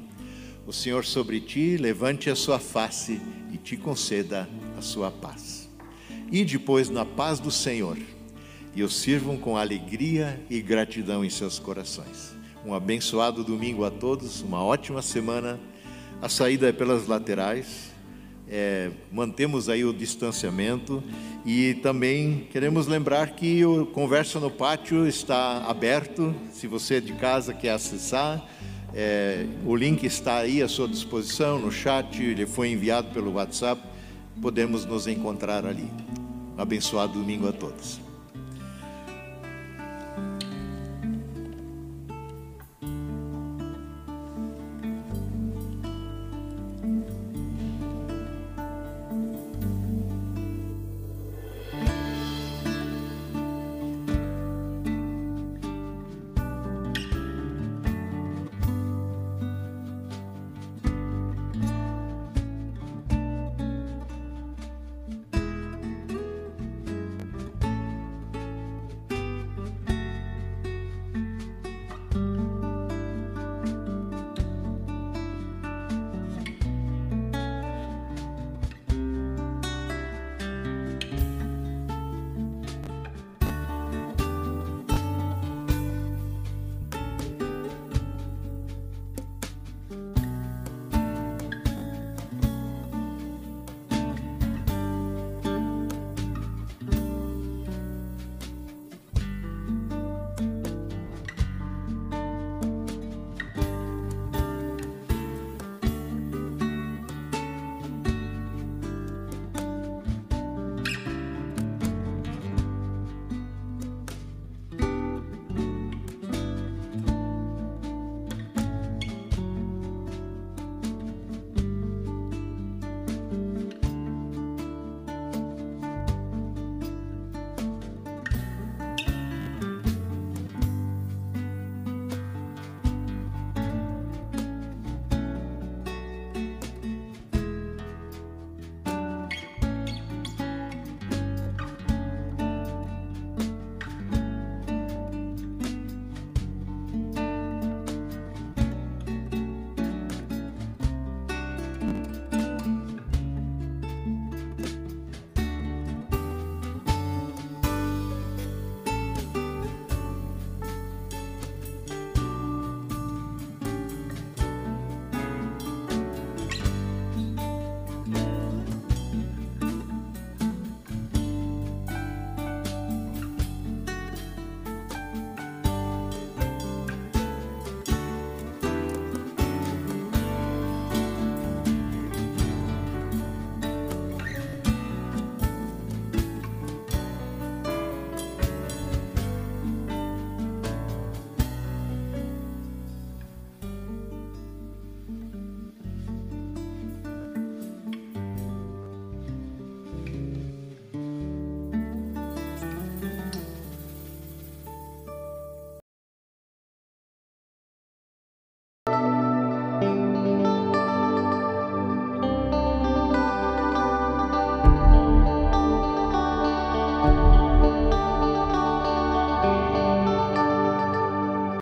[0.67, 3.21] O Senhor sobre ti levante a sua face
[3.53, 4.49] e te conceda
[4.79, 5.69] a sua paz.
[6.33, 7.99] E depois, na paz do Senhor,
[8.75, 12.35] e o sirvam com alegria e gratidão em seus corações.
[12.65, 15.61] Um abençoado domingo a todos, uma ótima semana.
[16.23, 17.86] A saída é pelas laterais,
[18.49, 21.03] é, mantemos aí o distanciamento
[21.45, 26.35] e também queremos lembrar que o Conversa no Pátio está aberto.
[26.53, 28.45] Se você é de casa quer acessar,
[28.95, 33.83] é, o link está aí à sua disposição no chat, ele foi enviado pelo WhatsApp.
[34.41, 35.91] Podemos nos encontrar ali.
[36.57, 38.06] Um abençoado domingo a todos.